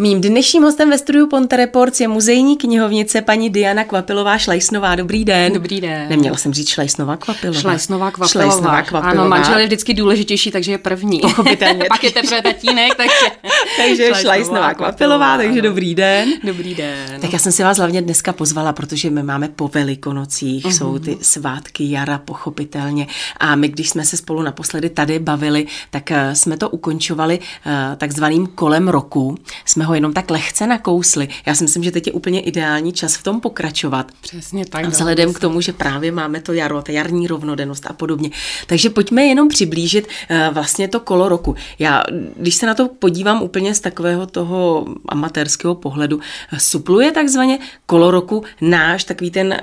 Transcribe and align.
Mým 0.00 0.20
dnešním 0.20 0.62
hostem 0.62 0.90
ve 0.90 0.98
studiu 0.98 1.26
Ponte 1.26 1.56
Reports 1.56 2.00
je 2.00 2.08
muzejní 2.08 2.56
knihovnice 2.56 3.22
paní 3.22 3.50
Diana 3.50 3.84
Kvapilová 3.84 4.38
Šlejsnová. 4.38 4.94
Dobrý 4.94 5.24
den. 5.24 5.52
Dobrý 5.52 5.80
den. 5.80 6.08
Neměla 6.08 6.36
jsem 6.36 6.52
říct 6.52 6.68
Šlejsnová 6.68 7.16
Kvapilová. 7.16 7.60
Šlejsnová 7.60 8.10
Kvapilová. 8.10 8.50
Šlejsnová 8.50 8.82
Kvapilová. 8.82 9.22
Ano, 9.22 9.28
manžel 9.28 9.58
je 9.58 9.66
vždycky 9.66 9.94
důležitější, 9.94 10.50
takže 10.50 10.72
je 10.72 10.78
první. 10.78 11.20
Pochopitelně. 11.20 11.84
Pak 11.88 12.04
je 12.04 12.10
teprve 12.10 12.42
tatínek, 12.42 12.94
takže... 12.94 13.26
takže 13.76 14.12
Šlejsnová 14.14 14.74
Kvapilová, 14.74 15.36
takže 15.36 15.62
dobrý 15.62 15.94
den. 15.94 16.28
Dobrý 16.44 16.74
den. 16.74 17.20
Tak 17.20 17.32
já 17.32 17.38
jsem 17.38 17.52
si 17.52 17.62
vás 17.62 17.78
hlavně 17.78 18.02
dneska 18.02 18.32
pozvala, 18.32 18.72
protože 18.72 19.10
my 19.10 19.22
máme 19.22 19.48
po 19.48 19.68
velikonocích, 19.68 20.64
uh-huh. 20.64 20.78
jsou 20.78 20.98
ty 20.98 21.18
svátky 21.22 21.90
jara, 21.90 22.18
pochopitelně. 22.18 23.06
A 23.40 23.54
my, 23.54 23.68
když 23.68 23.90
jsme 23.90 24.04
se 24.04 24.16
spolu 24.16 24.42
naposledy 24.42 24.90
tady 24.90 25.18
bavili, 25.18 25.66
tak 25.90 26.10
eh, 26.10 26.34
jsme 26.34 26.56
to 26.56 26.68
ukončovali 26.68 27.38
eh, 27.66 27.96
takzvaným 27.96 28.46
kolem 28.46 28.88
roku. 28.88 29.38
Jsme 29.64 29.87
ho 29.88 29.94
jenom 29.94 30.12
tak 30.12 30.30
lehce 30.30 30.66
nakousli. 30.66 31.28
Já 31.46 31.54
si 31.54 31.64
myslím, 31.64 31.82
že 31.82 31.90
teď 31.90 32.06
je 32.06 32.12
úplně 32.12 32.40
ideální 32.40 32.92
čas 32.92 33.16
v 33.16 33.22
tom 33.22 33.40
pokračovat. 33.40 34.12
Přesně 34.20 34.66
tak. 34.66 34.84
A 34.84 34.88
vzhledem 34.88 35.32
k 35.32 35.40
tomu, 35.40 35.60
že 35.60 35.72
právě 35.72 36.12
máme 36.12 36.40
to 36.40 36.52
jaro, 36.52 36.82
ta 36.82 36.92
jarní 36.92 37.26
rovnodennost 37.26 37.86
a 37.86 37.92
podobně. 37.92 38.30
Takže 38.66 38.90
pojďme 38.90 39.24
jenom 39.24 39.48
přiblížit 39.48 40.06
uh, 40.06 40.54
vlastně 40.54 40.88
to 40.88 41.00
kolo 41.00 41.28
roku. 41.28 41.54
Já, 41.78 42.02
když 42.36 42.54
se 42.54 42.66
na 42.66 42.74
to 42.74 42.88
podívám 42.88 43.42
úplně 43.42 43.74
z 43.74 43.80
takového 43.80 44.26
toho 44.26 44.86
amatérského 45.08 45.74
pohledu, 45.74 46.20
supluje 46.58 47.12
takzvaně 47.12 47.58
kolo 47.86 48.10
roku 48.10 48.44
náš 48.60 49.04
takový 49.04 49.30
ten 49.30 49.56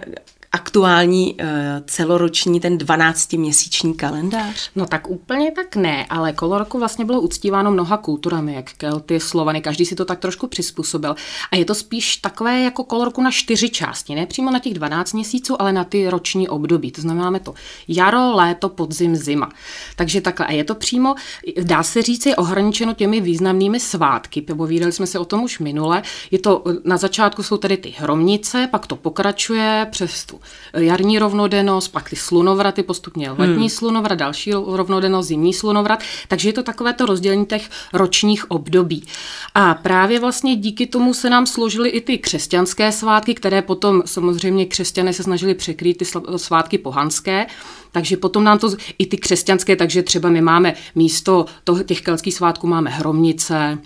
aktuální 0.56 1.34
uh, 1.34 1.48
celoroční 1.86 2.60
ten 2.60 2.78
12-měsíční 2.78 3.94
kalendář? 3.94 4.70
No 4.76 4.86
tak 4.86 5.10
úplně 5.10 5.52
tak 5.52 5.76
ne, 5.76 6.06
ale 6.10 6.34
kolo 6.34 6.58
roku 6.58 6.80
vlastně 6.80 7.06
bylo 7.06 7.22
uctíváno 7.22 7.72
mnoha 7.72 7.98
kulturami, 7.98 8.54
jak 8.54 8.74
Kelty, 8.74 9.20
Slovany, 9.20 9.62
každý 9.62 9.86
si 9.86 9.96
to 9.96 10.06
tak 10.06 10.20
trošku 10.20 10.48
přizpůsobil. 10.48 11.16
A 11.52 11.56
je 11.56 11.66
to 11.66 11.76
spíš 11.76 12.18
takové 12.18 12.62
jako 12.62 12.84
kolo 12.84 13.06
roku 13.06 13.22
na 13.22 13.32
čtyři 13.32 13.70
části, 13.70 14.16
ne 14.16 14.26
přímo 14.26 14.52
na 14.52 14.60
těch 14.60 14.74
12 14.74 15.14
měsíců, 15.14 15.62
ale 15.62 15.74
na 15.74 15.84
ty 15.84 16.10
roční 16.10 16.50
období. 16.50 16.92
To 16.92 17.02
znamená, 17.02 17.26
máme 17.26 17.40
to 17.40 17.54
jaro, 17.88 18.36
léto, 18.36 18.70
podzim, 18.70 19.16
zima. 19.16 19.50
Takže 19.96 20.22
takhle. 20.22 20.46
A 20.46 20.52
je 20.52 20.64
to 20.64 20.76
přímo, 20.76 21.16
dá 21.64 21.84
se 21.84 22.02
říct, 22.02 22.26
je 22.26 22.36
ohraničeno 22.36 22.94
těmi 22.94 23.22
významnými 23.22 23.80
svátky. 23.80 24.42
Povídali 24.42 24.92
jsme 24.92 25.08
se 25.08 25.20
o 25.20 25.26
tom 25.26 25.44
už 25.44 25.60
minule. 25.60 26.04
Je 26.32 26.40
to, 26.40 26.64
na 26.84 26.98
začátku 26.98 27.44
jsou 27.44 27.58
tedy 27.58 27.78
ty 27.78 27.96
hromnice, 27.98 28.68
pak 28.72 28.88
to 28.88 28.96
pokračuje 28.96 29.88
přes 29.92 30.26
tu 30.26 30.40
jarní 30.74 31.20
rovnodennost, 31.20 31.92
pak 31.92 32.10
ty 32.10 32.16
slunovraty, 32.16 32.84
postupně 32.84 33.32
letní 33.32 33.56
hmm. 33.56 33.70
slunovrat, 33.70 34.20
další 34.20 34.54
rovnodennost, 34.54 35.28
zimní 35.28 35.54
slunovrat, 35.54 36.00
takže 36.28 36.50
je 36.50 36.54
to 36.54 36.64
takové 36.64 36.94
to 36.94 37.06
rozdělení 37.06 37.46
těch 37.46 37.70
ročních 37.94 38.52
období. 38.52 39.04
A 39.56 39.74
právě 39.74 40.20
vlastně 40.20 40.56
díky 40.56 40.88
tomu 40.88 41.14
se 41.14 41.30
nám 41.30 41.46
složily 41.46 41.90
i 41.90 42.02
ty 42.02 42.18
křesťanské 42.18 42.92
svátky, 42.92 43.36
které 43.36 43.62
potom 43.62 44.04
samozřejmě 44.06 44.66
křesťané 44.66 45.14
se 45.14 45.24
snažili 45.24 45.56
překrýt 45.56 45.98
ty 45.98 46.06
svátky 46.38 46.78
pohanské, 46.78 47.46
takže 47.92 48.18
potom 48.18 48.44
nám 48.44 48.60
to, 48.60 48.70
i 48.98 49.06
ty 49.06 49.18
křesťanské, 49.18 49.76
takže 49.76 50.04
třeba 50.04 50.30
my 50.30 50.42
máme 50.42 50.74
místo 50.96 51.46
toho, 51.64 51.84
těch 51.84 52.02
keltských 52.02 52.34
svátků 52.34 52.68
máme 52.68 52.90
hromnice, 52.90 53.78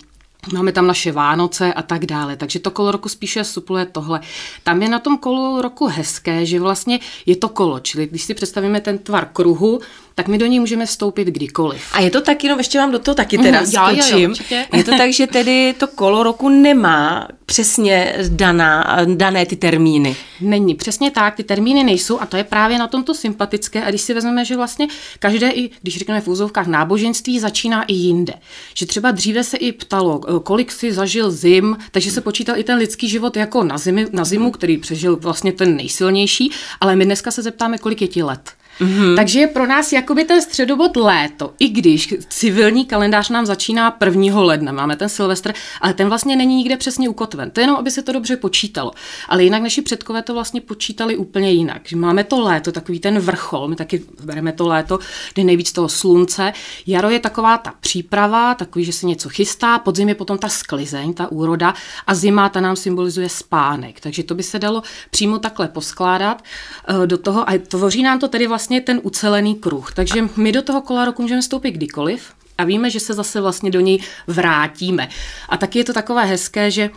Máme 0.52 0.72
tam 0.72 0.86
naše 0.86 1.12
Vánoce 1.12 1.74
a 1.74 1.82
tak 1.82 2.06
dále, 2.06 2.36
takže 2.36 2.58
to 2.58 2.70
kolo 2.70 2.90
roku 2.90 3.08
spíše 3.08 3.44
supluje 3.44 3.86
tohle. 3.86 4.20
Tam 4.62 4.82
je 4.82 4.88
na 4.88 4.98
tom 4.98 5.18
kolo 5.18 5.62
roku 5.62 5.86
hezké, 5.86 6.46
že 6.46 6.60
vlastně 6.60 7.00
je 7.26 7.36
to 7.36 7.48
kolo, 7.48 7.80
čili 7.80 8.06
když 8.06 8.22
si 8.22 8.34
představíme 8.34 8.80
ten 8.80 8.98
tvar 8.98 9.28
kruhu, 9.32 9.80
tak 10.20 10.28
my 10.28 10.38
do 10.38 10.46
ní 10.46 10.60
můžeme 10.60 10.86
vstoupit 10.86 11.24
kdykoliv. 11.24 11.82
A 11.92 12.00
je 12.00 12.10
to 12.10 12.20
tak, 12.20 12.44
jenom 12.44 12.58
ještě 12.60 12.78
vám 12.78 12.92
do 12.92 12.98
toho 12.98 13.14
taky 13.14 13.38
teda 13.38 13.60
mm, 13.60 13.66
skočím. 13.66 14.30
Jo, 14.30 14.56
jo, 14.58 14.64
je 14.72 14.84
to 14.84 14.90
tak, 14.96 15.12
že 15.12 15.26
tedy 15.26 15.74
to 15.78 15.86
kolo 15.86 16.22
roku 16.22 16.48
nemá 16.48 17.28
přesně 17.46 18.14
daná, 18.28 18.98
dané 19.14 19.46
ty 19.46 19.56
termíny. 19.56 20.16
Není, 20.40 20.74
přesně 20.74 21.10
tak, 21.10 21.36
ty 21.36 21.44
termíny 21.44 21.84
nejsou 21.84 22.20
a 22.20 22.26
to 22.26 22.36
je 22.36 22.44
právě 22.44 22.78
na 22.78 22.86
tomto 22.86 23.14
sympatické. 23.14 23.84
A 23.84 23.88
když 23.88 24.00
si 24.00 24.14
vezmeme, 24.14 24.44
že 24.44 24.56
vlastně 24.56 24.88
každé, 25.18 25.50
i 25.50 25.70
když 25.82 25.98
řekneme 25.98 26.20
v 26.20 26.28
úzovkách 26.28 26.66
náboženství, 26.66 27.40
začíná 27.40 27.84
i 27.84 27.94
jinde. 27.94 28.34
Že 28.74 28.86
třeba 28.86 29.10
dříve 29.10 29.44
se 29.44 29.56
i 29.56 29.72
ptalo, 29.72 30.18
kolik 30.18 30.72
si 30.72 30.92
zažil 30.92 31.30
zim, 31.30 31.76
takže 31.90 32.10
se 32.10 32.20
počítal 32.20 32.56
i 32.58 32.64
ten 32.64 32.78
lidský 32.78 33.08
život 33.08 33.36
jako 33.36 33.64
na, 33.64 33.78
zimy, 33.78 34.06
na 34.12 34.24
zimu, 34.24 34.50
který 34.50 34.76
přežil 34.78 35.16
vlastně 35.16 35.52
ten 35.52 35.76
nejsilnější, 35.76 36.50
ale 36.80 36.96
my 36.96 37.04
dneska 37.04 37.30
se 37.30 37.42
zeptáme, 37.42 37.78
kolik 37.78 38.02
je 38.02 38.08
ti 38.08 38.22
let. 38.22 38.59
Mm-hmm. 38.80 39.16
Takže 39.16 39.40
je 39.40 39.46
pro 39.46 39.66
nás 39.66 39.92
jakoby 39.92 40.24
ten 40.24 40.42
středobod 40.42 40.96
léto, 40.96 41.52
i 41.58 41.68
když 41.68 42.14
civilní 42.28 42.84
kalendář 42.84 43.28
nám 43.28 43.46
začíná 43.46 43.96
1. 44.04 44.40
ledna, 44.40 44.72
máme 44.72 44.96
ten 44.96 45.08
Silvestr, 45.08 45.52
ale 45.80 45.94
ten 45.94 46.08
vlastně 46.08 46.36
není 46.36 46.56
nikde 46.56 46.76
přesně 46.76 47.08
ukotven. 47.08 47.50
To 47.50 47.60
je 47.60 47.62
jenom, 47.62 47.76
aby 47.76 47.90
se 47.90 48.02
to 48.02 48.12
dobře 48.12 48.36
počítalo. 48.36 48.92
Ale 49.28 49.44
jinak 49.44 49.62
naši 49.62 49.82
předkové 49.82 50.22
to 50.22 50.34
vlastně 50.34 50.60
počítali 50.60 51.16
úplně 51.16 51.52
jinak. 51.52 51.82
Že 51.88 51.96
máme 51.96 52.24
to 52.24 52.40
léto, 52.40 52.72
takový 52.72 53.00
ten 53.00 53.18
vrchol, 53.18 53.68
my 53.68 53.76
taky 53.76 54.02
bereme 54.24 54.52
to 54.52 54.68
léto, 54.68 54.98
kdy 55.34 55.44
nejvíc 55.44 55.72
toho 55.72 55.88
slunce. 55.88 56.52
Jaro 56.86 57.10
je 57.10 57.18
taková 57.18 57.58
ta 57.58 57.74
příprava, 57.80 58.54
takový, 58.54 58.84
že 58.84 58.92
se 58.92 59.06
něco 59.06 59.28
chystá, 59.28 59.78
podzim 59.78 60.08
je 60.08 60.14
potom 60.14 60.38
ta 60.38 60.48
sklizeň, 60.48 61.14
ta 61.14 61.32
úroda 61.32 61.74
a 62.06 62.14
zima 62.14 62.48
ta 62.48 62.60
nám 62.60 62.76
symbolizuje 62.76 63.28
spánek. 63.28 64.00
Takže 64.00 64.22
to 64.22 64.34
by 64.34 64.42
se 64.42 64.58
dalo 64.58 64.82
přímo 65.10 65.38
takhle 65.38 65.68
poskládat 65.68 66.42
eh, 66.88 67.06
do 67.06 67.18
toho 67.18 67.50
a 67.50 67.58
tvoří 67.58 68.02
nám 68.02 68.18
to 68.18 68.28
tedy 68.28 68.46
vlastně 68.46 68.69
vlastně 68.70 68.94
ten 68.94 69.00
ucelený 69.02 69.54
kruh. 69.54 69.92
Takže 69.92 70.28
my 70.36 70.52
do 70.52 70.62
toho 70.62 70.80
kola 70.80 71.04
roku 71.04 71.22
můžeme 71.22 71.40
vstoupit 71.40 71.70
kdykoliv 71.70 72.32
a 72.58 72.64
víme, 72.64 72.90
že 72.90 73.00
se 73.00 73.14
zase 73.14 73.40
vlastně 73.40 73.70
do 73.70 73.80
něj 73.80 73.98
vrátíme. 74.26 75.08
A 75.48 75.56
taky 75.56 75.78
je 75.78 75.84
to 75.84 75.92
takové 75.92 76.24
hezké, 76.24 76.70
že 76.70 76.90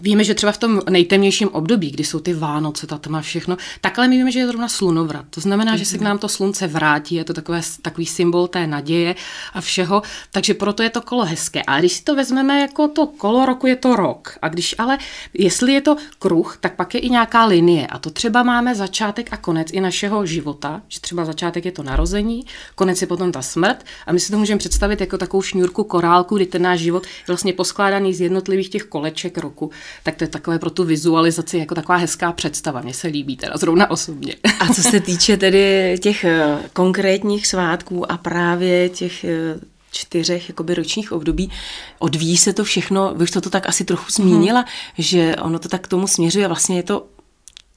Víme, 0.00 0.24
že 0.24 0.34
třeba 0.34 0.52
v 0.52 0.58
tom 0.58 0.80
nejtemnějším 0.90 1.48
období, 1.48 1.90
kdy 1.90 2.04
jsou 2.04 2.20
ty 2.20 2.34
Vánoce, 2.34 2.86
ta 2.86 2.98
tma, 2.98 3.20
všechno, 3.20 3.56
takhle 3.80 4.08
my 4.08 4.16
víme, 4.16 4.32
že 4.32 4.38
je 4.38 4.46
zrovna 4.46 4.68
slunovrat. 4.68 5.24
To 5.30 5.40
znamená, 5.40 5.76
že 5.76 5.84
se 5.84 5.98
k 5.98 6.00
nám 6.00 6.18
to 6.18 6.28
slunce 6.28 6.66
vrátí, 6.66 7.14
je 7.14 7.24
to 7.24 7.34
takové, 7.34 7.60
takový 7.82 8.06
symbol 8.06 8.48
té 8.48 8.66
naděje 8.66 9.14
a 9.52 9.60
všeho, 9.60 10.02
takže 10.30 10.54
proto 10.54 10.82
je 10.82 10.90
to 10.90 11.00
kolo 11.00 11.24
hezké. 11.24 11.62
A 11.66 11.78
když 11.78 11.92
si 11.92 12.04
to 12.04 12.14
vezmeme 12.14 12.60
jako 12.60 12.88
to 12.88 13.06
kolo 13.06 13.46
roku, 13.46 13.66
je 13.66 13.76
to 13.76 13.96
rok. 13.96 14.38
A 14.42 14.48
když 14.48 14.74
ale, 14.78 14.98
jestli 15.34 15.72
je 15.72 15.80
to 15.80 15.96
kruh, 16.18 16.58
tak 16.60 16.76
pak 16.76 16.94
je 16.94 17.00
i 17.00 17.10
nějaká 17.10 17.44
linie. 17.44 17.86
A 17.86 17.98
to 17.98 18.10
třeba 18.10 18.42
máme 18.42 18.74
začátek 18.74 19.28
a 19.30 19.36
konec 19.36 19.68
i 19.72 19.80
našeho 19.80 20.26
života, 20.26 20.82
že 20.88 21.00
třeba 21.00 21.24
začátek 21.24 21.64
je 21.64 21.72
to 21.72 21.82
narození, 21.82 22.44
konec 22.74 23.00
je 23.00 23.06
potom 23.06 23.32
ta 23.32 23.42
smrt. 23.42 23.84
A 24.06 24.12
my 24.12 24.20
si 24.20 24.32
to 24.32 24.38
můžeme 24.38 24.58
představit 24.58 25.00
jako 25.00 25.18
takovou 25.18 25.42
šňůrku 25.42 25.84
korálku, 25.84 26.36
kdy 26.36 26.46
ten 26.46 26.62
náš 26.62 26.80
život 26.80 27.04
je 27.04 27.10
vlastně 27.26 27.52
poskládaný 27.52 28.14
z 28.14 28.20
jednotlivých 28.20 28.68
těch 28.68 28.84
koleček 28.84 29.38
roku 29.38 29.70
tak 30.02 30.16
to 30.16 30.24
je 30.24 30.28
takové 30.28 30.58
pro 30.58 30.70
tu 30.70 30.84
vizualizaci 30.84 31.58
jako 31.58 31.74
taková 31.74 31.98
hezká 31.98 32.32
představa. 32.32 32.80
Mně 32.80 32.94
se 32.94 33.08
líbí 33.08 33.36
teda 33.36 33.52
zrovna 33.56 33.90
osobně. 33.90 34.34
A 34.60 34.74
co 34.74 34.82
se 34.82 35.00
týče 35.00 35.36
tedy 35.36 35.96
těch 36.02 36.24
eh, 36.24 36.58
konkrétních 36.72 37.46
svátků 37.46 38.12
a 38.12 38.16
právě 38.16 38.88
těch 38.88 39.24
eh, 39.24 39.58
čtyřech 39.90 40.48
jakoby 40.48 40.74
ročních 40.74 41.12
období. 41.12 41.50
Odvíjí 41.98 42.36
se 42.36 42.52
to 42.52 42.64
všechno, 42.64 43.14
vy 43.16 43.24
už 43.24 43.30
to, 43.30 43.40
to 43.40 43.50
tak 43.50 43.68
asi 43.68 43.84
trochu 43.84 44.12
zmínila, 44.12 44.60
hmm. 44.60 44.68
že 44.98 45.36
ono 45.36 45.58
to 45.58 45.68
tak 45.68 45.80
k 45.80 45.88
tomu 45.88 46.06
směřuje, 46.06 46.48
vlastně 46.48 46.76
je 46.76 46.82
to 46.82 47.06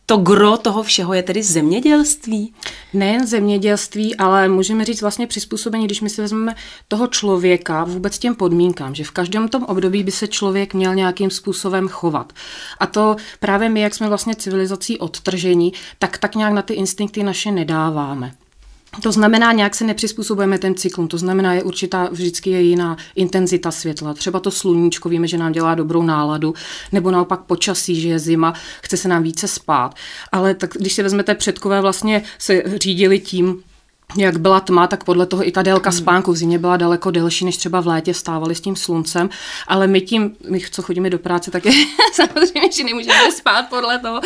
to 0.10 0.18
gro 0.18 0.58
toho 0.58 0.84
všeho 0.84 1.14
je 1.14 1.24
tedy 1.24 1.44
zemědělství? 1.44 2.54
Nejen 2.94 3.28
zemědělství, 3.28 4.16
ale 4.16 4.48
můžeme 4.48 4.86
říct 4.86 5.02
vlastně 5.02 5.28
přizpůsobení, 5.28 5.86
když 5.86 6.02
my 6.02 6.10
si 6.10 6.22
vezmeme 6.22 6.56
toho 6.88 7.08
člověka 7.08 7.84
vůbec 7.84 8.20
těm 8.20 8.36
podmínkám, 8.36 8.96
že 8.96 9.04
v 9.04 9.12
každém 9.12 9.48
tom 9.48 9.64
období 9.64 10.04
by 10.04 10.12
se 10.12 10.28
člověk 10.28 10.74
měl 10.74 10.96
nějakým 10.96 11.32
způsobem 11.32 11.88
chovat. 11.88 12.34
A 12.80 12.88
to 12.88 13.16
právě 13.40 13.70
my, 13.70 13.82
jak 13.82 13.96
jsme 13.96 14.08
vlastně 14.10 14.36
civilizací 14.36 14.98
odtržení, 14.98 15.74
tak 16.00 16.18
tak 16.18 16.36
nějak 16.36 16.54
na 16.54 16.62
ty 16.62 16.74
instinkty 16.74 17.24
naše 17.24 17.52
nedáváme. 17.52 18.34
To 19.02 19.12
znamená, 19.12 19.52
nějak 19.52 19.76
se 19.76 19.86
nepřizpůsobujeme 19.86 20.58
ten 20.58 20.76
cyklům, 20.76 21.08
to 21.08 21.18
znamená, 21.18 21.54
je 21.54 21.64
určitá, 21.64 22.10
vždycky 22.12 22.50
je 22.50 22.62
jiná 22.62 22.98
intenzita 23.16 23.72
světla. 23.72 24.14
Třeba 24.14 24.40
to 24.40 24.52
sluníčko, 24.52 25.10
víme, 25.10 25.28
že 25.28 25.38
nám 25.38 25.52
dělá 25.52 25.76
dobrou 25.76 26.04
náladu, 26.04 26.54
nebo 26.92 27.12
naopak 27.12 27.40
počasí, 27.40 28.02
že 28.02 28.10
je 28.10 28.20
zima, 28.20 28.54
chce 28.82 28.98
se 28.98 29.08
nám 29.08 29.24
více 29.24 29.48
spát. 29.48 29.96
Ale 30.32 30.56
tak, 30.56 30.74
když 30.74 30.94
si 30.94 31.04
vezmete 31.04 31.36
předkové, 31.36 31.82
vlastně 31.82 32.24
se 32.40 32.64
řídili 32.76 33.20
tím, 33.20 33.64
jak 34.16 34.38
byla 34.38 34.60
tma, 34.60 34.88
tak 34.88 35.04
podle 35.04 35.26
toho 35.26 35.48
i 35.48 35.52
ta 35.52 35.62
délka 35.62 35.92
spánku. 35.92 36.32
V 36.32 36.38
zimě 36.38 36.60
byla 36.60 36.78
daleko 36.78 37.12
delší, 37.12 37.46
než 37.46 37.58
třeba 37.58 37.82
v 37.82 37.88
létě 37.88 38.14
vstávali 38.14 38.56
s 38.56 38.62
tím 38.62 38.76
sluncem, 38.76 39.30
ale 39.68 39.88
my 39.88 40.02
tím, 40.02 40.36
my 40.50 40.60
co 40.72 40.82
chodíme 40.82 41.10
do 41.10 41.20
práce, 41.20 41.52
tak 41.52 41.66
je 41.66 41.72
samozřejmě, 42.14 42.72
že 42.72 42.84
nemůžeme 42.84 43.32
spát 43.32 43.66
podle 43.70 44.00
toho. 44.00 44.22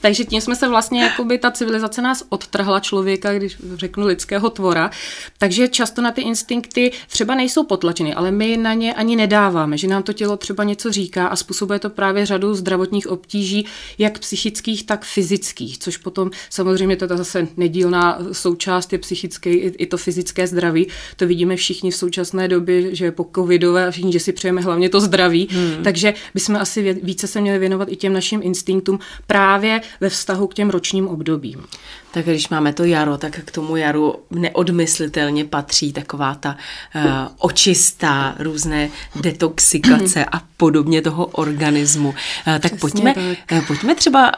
Takže 0.00 0.24
tím 0.24 0.40
jsme 0.40 0.56
se 0.56 0.68
vlastně, 0.68 1.02
jakoby 1.02 1.38
ta 1.38 1.50
civilizace 1.50 2.02
nás 2.02 2.24
odtrhla 2.28 2.80
člověka, 2.80 3.34
když 3.34 3.56
řeknu 3.74 4.06
lidského 4.06 4.50
tvora, 4.50 4.90
takže 5.38 5.68
často 5.68 6.02
na 6.02 6.10
ty 6.10 6.20
instinkty 6.20 6.92
třeba 7.08 7.34
nejsou 7.34 7.64
potlačeny, 7.64 8.14
ale 8.14 8.30
my 8.30 8.56
na 8.56 8.74
ně 8.74 8.94
ani 8.94 9.16
nedáváme, 9.16 9.78
že 9.78 9.88
nám 9.88 10.02
to 10.02 10.12
tělo 10.12 10.36
třeba 10.36 10.64
něco 10.64 10.92
říká 10.92 11.26
a 11.26 11.36
způsobuje 11.36 11.78
to 11.78 11.90
právě 11.90 12.26
řadu 12.26 12.54
zdravotních 12.54 13.06
obtíží, 13.06 13.66
jak 13.98 14.18
psychických, 14.18 14.86
tak 14.86 15.04
fyzických, 15.04 15.78
což 15.78 15.96
potom 15.96 16.30
samozřejmě 16.50 16.96
to 16.96 17.04
je 17.04 17.18
zase 17.18 17.48
nedílná 17.56 18.18
součást 18.32 18.92
je 18.92 18.98
psychických 18.98 19.17
psychické, 19.18 19.50
i, 19.50 19.68
i 19.78 19.86
to 19.86 19.96
fyzické 19.96 20.46
zdraví. 20.46 20.86
To 21.16 21.26
vidíme 21.26 21.56
všichni 21.56 21.90
v 21.90 21.96
současné 21.96 22.48
době, 22.48 22.94
že 22.94 23.12
po 23.12 23.26
covidové 23.34 23.86
a 23.86 23.90
všichni, 23.90 24.12
že 24.12 24.20
si 24.20 24.32
přejeme 24.32 24.60
hlavně 24.60 24.88
to 24.88 25.00
zdraví. 25.00 25.48
Hmm. 25.50 25.84
Takže 25.84 26.14
bychom 26.34 26.56
asi 26.56 26.92
více 27.02 27.26
se 27.26 27.40
měli 27.40 27.58
věnovat 27.58 27.88
i 27.92 27.96
těm 27.96 28.12
našim 28.12 28.40
instinktům 28.42 28.98
právě 29.26 29.80
ve 30.00 30.08
vztahu 30.08 30.46
k 30.46 30.54
těm 30.54 30.70
ročním 30.70 31.08
obdobím. 31.08 31.64
Tak 32.10 32.24
když 32.24 32.48
máme 32.48 32.72
to 32.72 32.84
jaro, 32.84 33.18
tak 33.18 33.40
k 33.44 33.50
tomu 33.50 33.76
jaru 33.76 34.14
neodmyslitelně 34.30 35.44
patří 35.44 35.92
taková 35.92 36.34
ta 36.34 36.56
uh, 36.94 37.02
očistá, 37.38 38.34
různé 38.38 38.90
detoxikace 39.20 40.24
a 40.32 40.42
podobně 40.56 41.02
toho 41.02 41.26
organismu. 41.26 42.08
Uh, 42.08 42.58
tak 42.58 42.80
pojďme, 42.80 43.14
tak. 43.14 43.58
Uh, 43.58 43.66
pojďme 43.66 43.94
třeba 43.94 44.32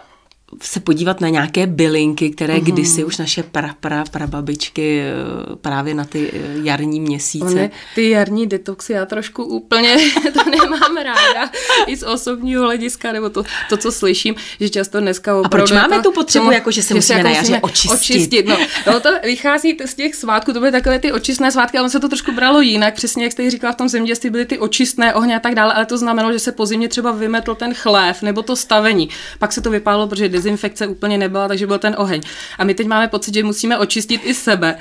se 0.63 0.81
podívat 0.81 1.21
na 1.21 1.29
nějaké 1.29 1.67
bylinky, 1.67 2.31
které 2.31 2.55
mm. 2.55 2.61
kdysi 2.61 3.05
už 3.05 3.19
naše 3.19 3.43
pra, 3.43 3.75
pra, 3.81 4.05
prababičky 4.11 5.01
eh, 5.01 5.57
právě 5.57 5.95
na 5.95 6.05
ty 6.05 6.31
eh, 6.35 6.39
jarní 6.63 7.01
měsíce. 7.01 7.45
One, 7.45 7.71
ty 7.95 8.11
jarní 8.11 8.47
detoxy 8.47 8.93
já 8.93 9.07
trošku 9.07 9.45
úplně 9.45 9.97
to 10.33 10.51
nemám 10.51 10.97
ráda 10.97 11.51
i 11.87 11.97
z 11.97 12.03
osobního 12.03 12.63
hlediska, 12.65 13.13
nebo 13.13 13.31
to, 13.31 13.43
to 13.69 13.77
co 13.77 13.93
slyším, 13.93 14.35
že 14.61 14.69
často 14.69 15.01
dneska 15.01 15.37
opravdu... 15.37 15.57
A 15.57 15.59
proč 15.59 15.71
máme 15.71 15.97
jako, 15.97 16.09
tu 16.09 16.13
potřebu, 16.13 16.45
tomu, 16.45 16.53
jako 16.53 16.71
že 16.71 16.83
se 16.83 16.95
musíme 16.95 17.19
jako 17.19 17.29
na 17.29 17.35
jaře 17.35 17.61
očistit? 17.63 17.93
očistit 17.93 18.47
no. 18.47 18.57
no. 18.87 19.01
to 19.01 19.11
vychází 19.23 19.77
z 19.85 19.95
těch 19.95 20.15
svátků, 20.15 20.53
to 20.53 20.59
byly 20.59 20.73
takové 20.73 20.99
ty 20.99 21.13
očistné 21.13 21.53
svátky, 21.53 21.79
ale 21.79 21.91
se 21.91 22.01
to 22.01 22.09
trošku 22.09 22.33
bralo 22.33 22.61
jinak, 22.61 22.95
přesně 22.95 23.25
jak 23.25 23.33
jste 23.33 23.51
říkala 23.51 23.73
v 23.73 23.77
tom 23.77 23.89
zemědělství, 23.89 24.31
byly 24.31 24.47
ty 24.47 24.59
očistné 24.59 25.15
ohně 25.15 25.37
a 25.37 25.41
tak 25.41 25.55
dále, 25.55 25.73
ale 25.75 25.87
to 25.87 25.99
znamenalo, 25.99 26.33
že 26.33 26.39
se 26.39 26.53
po 26.53 26.67
zimě 26.67 26.89
třeba 26.89 27.13
vymetl 27.13 27.55
ten 27.55 27.75
chlév 27.75 28.23
nebo 28.23 28.43
to 28.43 28.57
stavení. 28.57 29.09
Pak 29.39 29.53
se 29.53 29.61
to 29.61 29.71
vypálilo, 29.71 30.09
protože 30.09 30.29
dezinfekce 30.41 30.87
úplně 30.87 31.19
nebyla, 31.19 31.49
takže 31.49 31.67
byl 31.67 31.79
ten 31.79 31.95
oheň. 31.99 32.21
A 32.59 32.65
my 32.65 32.75
teď 32.75 32.87
máme 32.87 33.09
pocit, 33.09 33.35
že 33.35 33.45
musíme 33.45 33.79
očistit 33.79 34.21
i 34.25 34.35
sebe. 34.35 34.79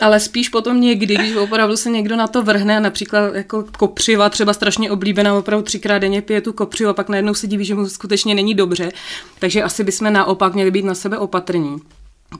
Ale 0.00 0.20
spíš 0.20 0.48
potom 0.48 0.80
někdy, 0.80 1.14
když 1.14 1.34
opravdu 1.36 1.76
se 1.76 1.90
někdo 1.90 2.16
na 2.16 2.26
to 2.26 2.42
vrhne, 2.42 2.80
například 2.80 3.34
jako 3.34 3.64
kopřiva, 3.78 4.28
třeba 4.28 4.52
strašně 4.52 4.90
oblíbená, 4.90 5.34
opravdu 5.34 5.62
třikrát 5.62 5.98
denně 5.98 6.22
pije 6.22 6.40
tu 6.40 6.52
kopřivu 6.52 6.90
a 6.90 6.94
pak 6.94 7.08
najednou 7.08 7.34
se 7.34 7.46
diví, 7.46 7.64
že 7.64 7.74
mu 7.74 7.88
skutečně 7.88 8.34
není 8.34 8.54
dobře. 8.54 8.92
Takže 9.38 9.62
asi 9.62 9.84
bychom 9.84 10.12
naopak 10.12 10.54
měli 10.54 10.70
být 10.70 10.84
na 10.84 10.94
sebe 10.94 11.18
opatrní. 11.18 11.76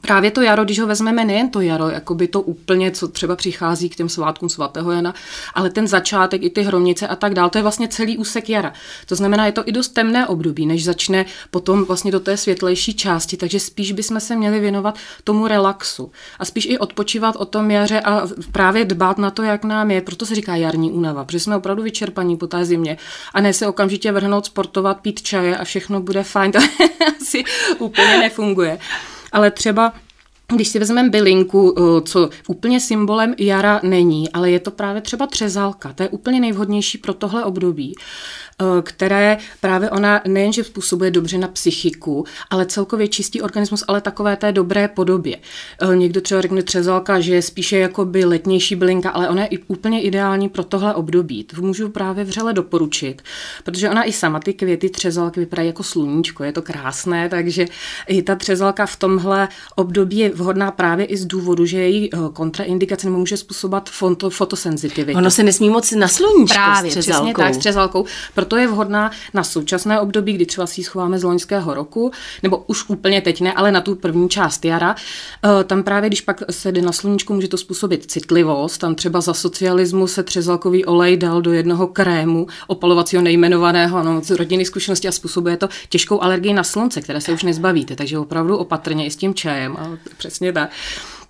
Právě 0.00 0.30
to 0.30 0.42
jaro, 0.42 0.64
když 0.64 0.80
ho 0.80 0.86
vezmeme, 0.86 1.24
nejen 1.24 1.50
to 1.50 1.60
jaro, 1.60 1.88
jako 1.88 2.14
by 2.14 2.28
to 2.28 2.40
úplně, 2.40 2.90
co 2.90 3.08
třeba 3.08 3.36
přichází 3.36 3.88
k 3.88 3.96
těm 3.96 4.08
svátkům 4.08 4.48
svatého 4.48 4.92
Jana, 4.92 5.14
ale 5.54 5.70
ten 5.70 5.88
začátek, 5.88 6.42
i 6.42 6.50
ty 6.50 6.62
hromnice 6.62 7.08
a 7.08 7.16
tak 7.16 7.34
dál, 7.34 7.50
to 7.50 7.58
je 7.58 7.62
vlastně 7.62 7.88
celý 7.88 8.18
úsek 8.18 8.50
jara. 8.50 8.72
To 9.06 9.14
znamená, 9.14 9.46
je 9.46 9.52
to 9.52 9.62
i 9.66 9.72
dost 9.72 9.88
temné 9.88 10.26
období, 10.26 10.66
než 10.66 10.84
začne 10.84 11.24
potom 11.50 11.84
vlastně 11.84 12.12
do 12.12 12.20
té 12.20 12.36
světlejší 12.36 12.94
části, 12.94 13.36
takže 13.36 13.60
spíš 13.60 13.92
bychom 13.92 14.20
se 14.20 14.36
měli 14.36 14.60
věnovat 14.60 14.98
tomu 15.24 15.46
relaxu 15.46 16.12
a 16.38 16.44
spíš 16.44 16.66
i 16.66 16.78
odpočívat 16.78 17.36
o 17.36 17.44
tom 17.44 17.70
jaře 17.70 18.00
a 18.00 18.28
právě 18.52 18.84
dbát 18.84 19.18
na 19.18 19.30
to, 19.30 19.42
jak 19.42 19.64
nám 19.64 19.90
je. 19.90 20.00
Proto 20.00 20.26
se 20.26 20.34
říká 20.34 20.56
jarní 20.56 20.92
únava, 20.92 21.24
protože 21.24 21.40
jsme 21.40 21.56
opravdu 21.56 21.82
vyčerpaní 21.82 22.36
po 22.36 22.46
té 22.46 22.64
zimě 22.64 22.98
a 23.34 23.40
ne 23.40 23.52
se 23.52 23.66
okamžitě 23.66 24.12
vrhnout 24.12 24.46
sportovat, 24.46 25.00
pít 25.00 25.22
čaje 25.22 25.56
a 25.56 25.64
všechno 25.64 26.00
bude 26.00 26.22
fajn. 26.22 26.52
To 26.62 27.04
asi 27.22 27.44
úplně 27.78 28.18
nefunguje 28.18 28.78
ale 29.32 29.50
třeba 29.50 29.93
když 30.55 30.69
si 30.69 30.79
vezmeme 30.79 31.11
bylinku, 31.11 31.75
eh, 31.79 32.00
co 32.00 32.31
úplně 32.49 32.81
symbolem 32.81 33.34
jara 33.38 33.81
není, 33.82 34.32
ale 34.32 34.50
je 34.50 34.61
to 34.61 34.70
právě 34.70 35.02
třeba 35.02 35.26
třezalka. 35.26 35.93
To 35.93 36.02
je 36.02 36.08
úplně 36.08 36.40
nejvhodnější 36.40 36.99
pro 36.99 37.14
tohle 37.14 37.44
období. 37.44 37.94
Eh, 38.62 38.82
které 38.82 39.38
právě 39.61 39.91
ona 39.91 40.20
nejenže 40.29 40.64
způsobuje 40.64 41.11
dobře 41.11 41.38
na 41.38 41.49
psychiku, 41.49 42.25
ale 42.50 42.67
celkově 42.67 43.09
čistý 43.09 43.43
organismus, 43.43 43.85
ale 43.88 44.00
takové 44.00 44.37
té 44.37 44.53
dobré 44.53 44.88
podobě. 44.88 45.37
Eh, 45.82 45.97
někdo 45.97 46.20
třeba 46.20 46.41
řekne 46.41 46.62
třezalka, 46.62 47.20
že 47.20 47.35
je 47.35 47.43
spíše 47.43 47.79
jako 47.79 48.05
by 48.05 48.25
letnější 48.25 48.76
bylinka, 48.76 49.11
ale 49.11 49.29
ona 49.29 49.43
je 49.43 49.59
úplně 49.67 50.03
ideální 50.03 50.49
pro 50.49 50.64
tohle 50.64 50.94
období. 50.94 51.44
To 51.44 51.62
můžu 51.62 51.88
právě 51.88 52.25
vřele 52.25 52.53
doporučit, 52.53 53.23
protože 53.64 53.91
ona 53.91 54.05
i 54.05 54.12
sama 54.12 54.41
ty 54.41 54.55
květy 54.55 54.91
třezalky 54.91 55.41
vypadají 55.41 55.67
jako 55.67 55.82
sluníčko, 55.82 56.44
je 56.44 56.53
to 56.53 56.62
krásné, 56.62 57.29
takže 57.29 57.67
i 58.09 58.23
ta 58.23 58.35
třezalka 58.35 58.87
v 58.87 58.97
tomhle 58.97 59.49
období 59.76 60.19
je 60.19 60.31
vhodná 60.31 60.70
právě 60.70 61.06
i 61.06 61.17
z 61.17 61.26
důvodu, 61.26 61.67
že 61.67 61.79
její 61.79 62.14
eh, 62.14 62.19
kontraindikace 62.32 63.11
může 63.11 63.37
způsobovat 63.37 63.91
fotosenzitivitu. 64.29 65.19
Ono 65.19 65.31
se 65.31 65.43
nesmí 65.43 65.70
moc 65.70 65.93
na 65.93 66.09
sluníčko 66.09 66.55
právě, 66.55 66.91
s 66.91 66.94
třezalkou. 66.94 67.25
Přesně 67.25 67.44
tak, 67.44 67.55
s 67.55 67.59
třezalkou, 67.59 68.05
proto 68.35 68.51
je 68.56 68.69
vhodná 68.69 69.10
na 69.34 69.44
současné 69.44 70.00
období, 70.00 70.32
kdy 70.32 70.46
třeba 70.46 70.66
si 70.66 70.81
ji 70.81 70.84
schováme 70.84 71.19
z 71.19 71.25
loňského 71.25 71.75
roku, 71.75 72.10
nebo 72.43 72.64
už 72.66 72.88
úplně 72.88 73.20
teď 73.20 73.40
ne, 73.40 73.52
ale 73.52 73.72
na 73.72 73.81
tu 73.81 73.94
první 73.94 74.28
část 74.28 74.64
jara. 74.64 74.96
Eh, 75.44 75.64
tam 75.64 75.82
právě, 75.82 76.08
když 76.08 76.20
pak 76.20 76.43
se 76.50 76.72
jde 76.72 76.82
na 76.82 76.93
sluníčku, 76.93 77.34
může 77.34 77.49
to 77.49 77.56
způsobit 77.56 78.10
citlivost. 78.10 78.81
Tam 78.81 78.94
třeba 78.94 79.20
za 79.20 79.34
socialismu 79.34 80.06
se 80.06 80.22
třezalkový 80.22 80.84
olej 80.84 81.16
dal 81.16 81.43
do 81.43 81.52
jednoho 81.52 81.87
krému 81.87 82.46
opalovacího 82.66 83.22
nejmenovaného, 83.22 84.02
no, 84.02 84.20
z 84.20 84.31
rodinných 84.31 84.66
zkušeností 84.66 85.08
a 85.08 85.12
způsobuje 85.12 85.56
to 85.56 85.69
těžkou 85.88 86.22
alergii 86.22 86.52
na 86.52 86.64
slunce, 86.64 87.00
které 87.00 87.20
se 87.20 87.32
už 87.32 87.43
nezbavíte. 87.43 87.96
Takže 87.96 88.19
opravdu 88.19 88.56
opatrně 88.56 89.06
i 89.06 89.10
s 89.10 89.16
tím 89.16 89.34
čajem. 89.34 89.76
A 89.76 89.90
přesně 90.16 90.52
tak. 90.52 90.70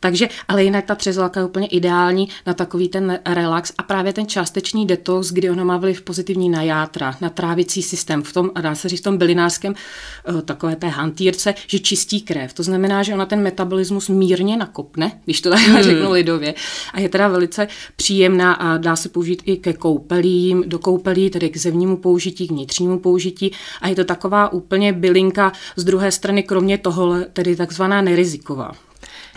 Takže, 0.03 0.29
ale 0.49 0.65
jinak 0.65 0.85
ta 0.85 0.95
třezalka 0.95 1.41
je 1.41 1.47
úplně 1.47 1.67
ideální 1.67 2.29
na 2.47 2.55
takový 2.55 2.89
ten 2.89 3.19
relax 3.27 3.73
a 3.79 3.83
právě 3.83 4.13
ten 4.13 4.27
částečný 4.27 4.87
detox, 4.87 5.33
kdy 5.33 5.51
ona 5.51 5.65
má 5.65 5.77
vliv 5.77 6.03
pozitivní 6.03 6.49
na 6.49 6.63
játra, 6.63 7.17
na 7.21 7.31
trávicí 7.31 7.83
systém, 7.83 8.23
v 8.23 8.33
tom, 8.33 8.51
a 8.55 8.61
dá 8.61 8.75
se 8.75 8.89
říct 8.89 9.01
v 9.01 9.05
tom 9.05 9.19
bylinářském 9.19 9.75
eh, 9.75 10.43
takové 10.43 10.77
té 10.77 10.89
hantýrce, 10.89 11.55
že 11.67 11.79
čistí 11.79 12.21
krev. 12.21 12.53
To 12.53 12.63
znamená, 12.63 13.03
že 13.03 13.15
ona 13.15 13.27
ten 13.27 13.43
metabolismus 13.43 14.09
mírně 14.09 14.57
nakopne, 14.57 15.21
když 15.25 15.41
to 15.41 15.51
tak 15.51 15.61
hmm. 15.61 15.83
řeknu 15.83 16.11
lidově. 16.13 16.55
A 16.93 17.01
je 17.01 17.09
teda 17.09 17.29
velice 17.29 17.69
příjemná 17.97 18.53
a 18.53 18.77
dá 18.77 18.97
se 18.97 19.09
použít 19.09 19.43
i 19.45 19.57
ke 19.57 19.73
koupelím, 19.73 20.65
do 20.67 20.79
koupelí, 20.79 21.31
tedy 21.31 21.51
k 21.51 21.57
zevnímu 21.57 21.97
použití, 21.97 22.49
k 22.49 22.51
vnitřnímu 22.51 22.99
použití. 22.99 23.53
A 23.81 23.89
je 23.89 23.95
to 23.95 24.05
taková 24.05 24.53
úplně 24.53 24.93
bylinka 24.93 25.53
z 25.77 25.85
druhé 25.85 26.13
strany, 26.13 26.43
kromě 26.43 26.79
toho, 26.79 27.15
tedy 27.33 27.57
takzvaná 27.57 28.03
neriziková. 28.03 28.73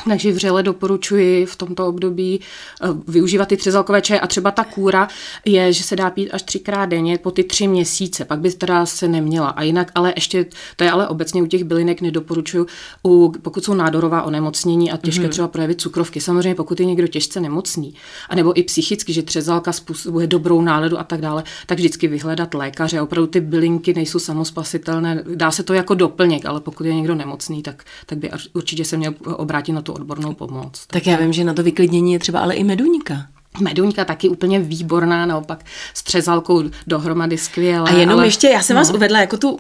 Takže 0.10 0.32
vřele 0.32 0.64
doporučuji 0.64 1.46
v 1.46 1.56
tomto 1.56 1.88
období 1.88 2.40
eh, 2.82 2.88
využívat 3.08 3.48
ty 3.48 3.58
třezalkové 3.58 4.02
čaje 4.02 4.20
a 4.20 4.28
třeba 4.28 4.52
ta 4.52 4.64
kůra 4.64 5.08
je, 5.46 5.74
že 5.74 5.84
se 5.84 5.96
dá 5.96 6.10
pít 6.10 6.32
až 6.32 6.44
třikrát 6.44 6.86
denně 6.86 7.18
po 7.18 7.32
ty 7.32 7.44
tři 7.44 7.68
měsíce, 7.68 8.26
pak 8.26 8.40
by 8.40 8.52
teda 8.52 8.86
se 8.86 9.08
neměla. 9.08 9.50
A 9.50 9.64
jinak 9.64 9.92
ale 9.96 10.14
ještě, 10.16 10.46
to 10.76 10.84
je 10.84 10.92
ale 10.92 11.08
obecně 11.08 11.44
u 11.44 11.46
těch 11.46 11.64
bylinek 11.64 12.02
nedoporučuju, 12.02 12.68
u, 13.04 13.34
pokud 13.42 13.66
jsou 13.66 13.74
nádorová 13.74 14.24
onemocnění 14.24 14.92
a 14.92 14.98
těžké 14.98 15.26
mm-hmm. 15.26 15.30
třeba 15.30 15.48
projevit 15.48 15.82
cukrovky. 15.82 16.22
Samozřejmě 16.22 16.56
pokud 16.56 16.80
je 16.80 16.86
někdo 16.86 17.08
těžce 17.08 17.40
nemocný, 17.40 17.94
anebo 18.30 18.60
i 18.60 18.64
psychicky, 18.64 19.14
že 19.14 19.24
třezalka 19.24 19.72
způsobuje 19.72 20.28
dobrou 20.28 20.62
náladu 20.62 21.00
a 21.00 21.04
tak 21.04 21.22
dále, 21.22 21.44
tak 21.66 21.78
vždycky 21.78 22.08
vyhledat 22.08 22.54
lékaře. 22.54 23.02
Opravdu 23.02 23.28
ty 23.28 23.42
bylinky 23.42 23.94
nejsou 23.94 24.20
samospasitelné, 24.20 25.24
dá 25.36 25.52
se 25.52 25.64
to 25.64 25.74
jako 25.74 25.94
doplněk, 25.94 26.46
ale 26.46 26.62
pokud 26.62 26.86
je 26.86 26.96
někdo 26.96 27.16
nemocný, 27.16 27.64
tak, 27.64 27.84
tak 28.06 28.18
by 28.18 28.32
určitě 28.54 28.86
se 28.86 28.98
měl 28.98 29.14
obrátit 29.26 29.72
na 29.72 29.82
tu 29.82 29.95
odbornou 29.96 30.34
pomoc. 30.34 30.86
Tak 30.88 31.08
já 31.08 31.18
vím, 31.18 31.34
že 31.34 31.44
na 31.44 31.54
to 31.54 31.64
vyklidnění 31.64 32.14
je 32.14 32.20
třeba 32.20 32.40
ale 32.40 32.56
i 32.56 32.64
meduňka. 32.64 33.28
Meduňka 33.60 34.06
taky 34.06 34.30
úplně 34.30 34.60
výborná, 34.60 35.26
naopak 35.26 35.66
s 35.94 36.04
třezalkou 36.04 36.64
dohromady 36.88 37.38
skvěle. 37.38 37.92
A 37.92 37.94
jenom 37.94 38.20
ale... 38.20 38.28
ještě, 38.28 38.48
já 38.48 38.62
jsem 38.62 38.76
no. 38.76 38.80
vás 38.80 38.92
uvedla 38.92 39.20
jako 39.20 39.38
tu 39.38 39.52
uh, 39.52 39.60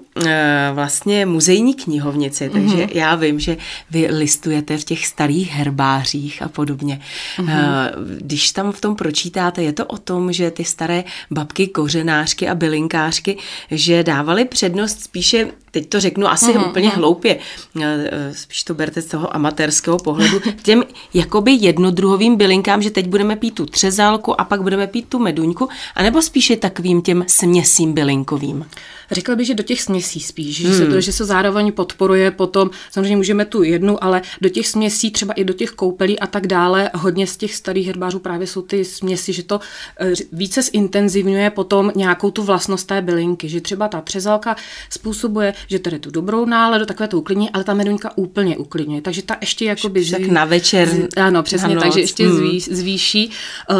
vlastně 0.74 1.25
muzejní 1.25 1.74
knihovnici, 1.74 2.50
takže 2.50 2.75
mm-hmm. 2.75 2.90
já 2.94 3.16
vím, 3.16 3.40
že 3.40 3.58
vy 3.92 4.08
listujete 4.12 4.78
v 4.78 4.84
těch 4.84 5.08
starých 5.08 5.52
herbářích 5.52 6.42
a 6.42 6.50
podobně. 6.50 7.02
Mm-hmm. 7.38 7.44
Uh, 7.44 8.18
když 8.18 8.52
tam 8.52 8.72
v 8.72 8.82
tom 8.82 8.96
pročítáte, 8.96 9.64
je 9.64 9.74
to 9.74 9.86
o 9.86 9.98
tom, 9.98 10.34
že 10.34 10.52
ty 10.52 10.64
staré 10.64 11.04
babky, 11.32 11.68
kořenářky 11.68 12.48
a 12.48 12.56
bylinkářky, 12.56 13.38
že 13.72 14.04
dávali 14.04 14.46
přednost 14.46 15.02
spíše 15.02 15.48
teď 15.75 15.90
to 15.90 16.00
řeknu 16.00 16.28
asi 16.28 16.46
mm-hmm. 16.46 16.70
úplně 16.70 16.88
mhm. 16.88 16.98
hloupě, 16.98 17.38
eh, 17.82 18.34
spíš 18.34 18.64
to 18.64 18.74
berte 18.74 19.02
z 19.02 19.06
toho 19.06 19.36
amatérského 19.36 19.98
pohledu, 19.98 20.42
těm 20.64 20.84
jakoby 21.14 21.52
jednodruhovým 21.52 22.36
bylinkám, 22.36 22.82
že 22.82 22.92
teď 22.92 23.08
budeme 23.08 23.36
pít 23.36 23.52
tu 23.52 23.66
třezálku 23.86 24.42
a 24.42 24.44
pak 24.44 24.62
budeme 24.62 24.88
pít 24.88 25.08
tu 25.10 25.20
meduňku, 25.20 25.70
anebo 25.96 26.22
spíše 26.22 26.56
takovým 26.56 27.01
těm 27.01 27.24
směsím 27.27 27.94
bylinkovým? 27.94 28.65
Řekla 29.12 29.36
bych, 29.36 29.48
že 29.48 29.54
do 29.54 29.63
těch 29.63 29.82
směsí 29.82 30.20
spíš, 30.20 30.63
hmm. 30.63 30.72
že, 30.72 30.77
se 30.77 30.86
to, 30.86 31.01
že 31.01 31.12
se 31.12 31.25
zároveň 31.25 31.72
podporuje 31.72 32.32
potom, 32.32 32.70
samozřejmě 32.92 33.18
můžeme 33.18 33.46
tu 33.46 33.63
jednu, 33.63 34.04
ale 34.04 34.22
do 34.42 34.50
těch 34.50 34.68
směsí, 34.68 35.12
třeba 35.12 35.34
i 35.34 35.44
do 35.44 35.54
těch 35.54 35.70
koupelí 35.70 36.20
a 36.20 36.27
tak 36.27 36.48
dále, 36.48 36.92
hodně 36.94 37.27
z 37.27 37.38
těch 37.38 37.56
starých 37.56 37.88
herbářů 37.88 38.20
právě 38.20 38.48
jsou 38.48 38.62
ty 38.62 38.86
směsi, 38.86 39.34
že 39.34 39.44
to 39.44 39.60
eh, 40.00 40.13
více 40.32 40.62
zintenzivňuje 40.62 41.50
potom 41.50 41.92
nějakou 41.96 42.32
tu 42.32 42.44
vlastnost 42.44 42.88
té 42.88 43.01
bylinky, 43.01 43.50
že 43.50 43.62
třeba 43.62 43.88
ta 43.88 44.01
třezalka 44.01 44.56
způsobuje, 44.89 45.54
že 45.68 45.80
tady 45.80 46.00
tu 46.00 46.12
dobrou 46.12 46.46
náladu, 46.46 46.86
takové 46.86 47.08
to 47.08 47.18
uklidní, 47.18 47.50
ale 47.50 47.63
ta 47.63 47.74
meduňka 47.74 48.18
úplně 48.18 48.58
uklidňuje, 48.58 49.01
takže 49.01 49.22
ta 49.22 49.38
ještě 49.42 49.65
jako 49.65 49.89
by 49.89 50.06
tak 50.06 50.22
na 50.22 50.46
večer. 50.46 50.89
Z, 50.89 51.18
ano, 51.18 51.44
přesně, 51.44 51.77
takže 51.77 52.00
ještě 52.00 52.27
hmm. 52.27 52.38
zví, 52.38 52.60
zvýší. 52.60 53.32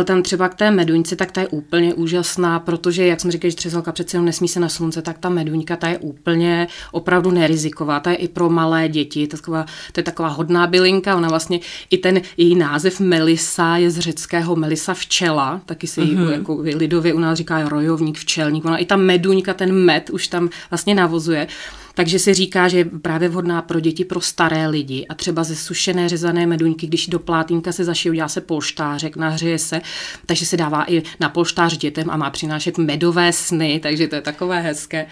Tam 0.04 0.24
třeba 0.24 0.50
k 0.50 0.56
té 0.56 0.72
meduňce, 0.72 1.16
tak 1.16 1.32
ta 1.32 1.42
je 1.42 1.48
úplně 1.48 1.94
úžasná, 1.94 2.60
protože, 2.60 3.06
jak 3.06 3.22
jsme 3.22 3.32
říkali, 3.32 3.52
že 3.52 3.58
třezalka 3.58 3.92
přece 3.92 4.16
jenom 4.18 4.26
nesmí 4.26 4.48
se 4.48 4.60
na 4.60 4.70
slunce, 4.70 5.02
tak 5.02 5.18
ta 5.18 5.30
meduňka, 5.30 5.76
ta 5.76 5.88
je 5.88 5.98
úplně 5.98 6.68
opravdu 6.92 7.32
neriziková, 7.32 8.00
ta 8.00 8.12
je 8.12 8.18
i 8.18 8.28
pro 8.28 8.50
malé 8.50 8.90
děti, 8.90 9.28
to 9.28 9.36
je 9.36 9.40
taková, 9.40 9.66
to 9.92 10.00
je 10.00 10.04
taková 10.04 10.30
hodná 10.30 10.68
bylinka, 10.68 11.16
ona 11.16 11.30
vlastně 11.30 11.60
i 11.90 11.98
ten 11.98 12.22
její 12.38 12.56
název 12.56 13.00
Melisa 13.00 13.78
je 13.78 13.92
z 13.92 14.00
řeckého 14.00 14.56
Melisa 14.56 14.94
včela, 14.94 15.62
taky 15.66 15.88
se 15.88 16.02
jí 16.02 16.16
mm-hmm. 16.16 16.32
jako 16.32 16.58
lidově 16.62 17.14
u 17.14 17.20
nás 17.20 17.38
říká 17.38 17.70
rojovník, 17.70 18.18
včelník, 18.18 18.66
ona 18.66 18.78
i 18.78 18.86
ta 18.86 18.96
meduňka, 18.96 19.54
ten 19.54 19.74
med 19.74 20.10
už 20.10 20.28
tam 20.28 20.50
vlastně 20.70 20.96
navozuje. 20.96 21.48
Takže 21.96 22.20
se 22.20 22.34
říká, 22.34 22.68
že 22.68 22.78
je 22.78 22.86
právě 22.86 23.30
vhodná 23.30 23.62
pro 23.62 23.80
děti, 23.80 24.06
pro 24.06 24.22
staré 24.22 24.68
lidi 24.68 25.06
a 25.10 25.14
třeba 25.14 25.44
ze 25.44 25.56
sušené 25.56 26.10
řezané 26.10 26.46
meduňky, 26.46 26.88
když 26.88 27.08
do 27.08 27.20
plátínka 27.20 27.72
se 27.72 27.84
zašije, 27.84 28.12
udělá 28.12 28.28
se 28.28 28.42
polštářek, 28.42 29.16
nahřeje 29.16 29.60
se, 29.60 29.82
takže 30.26 30.46
se 30.46 30.58
dává 30.58 30.92
i 30.92 31.04
na 31.20 31.30
polštář 31.30 31.78
dětem 31.78 32.10
a 32.10 32.18
má 32.18 32.30
přinášet 32.30 32.78
medové 32.78 33.34
sny, 33.34 33.80
takže 33.84 34.08
to 34.08 34.16
je 34.16 34.22
takové 34.22 34.62
hezké. 34.62 35.08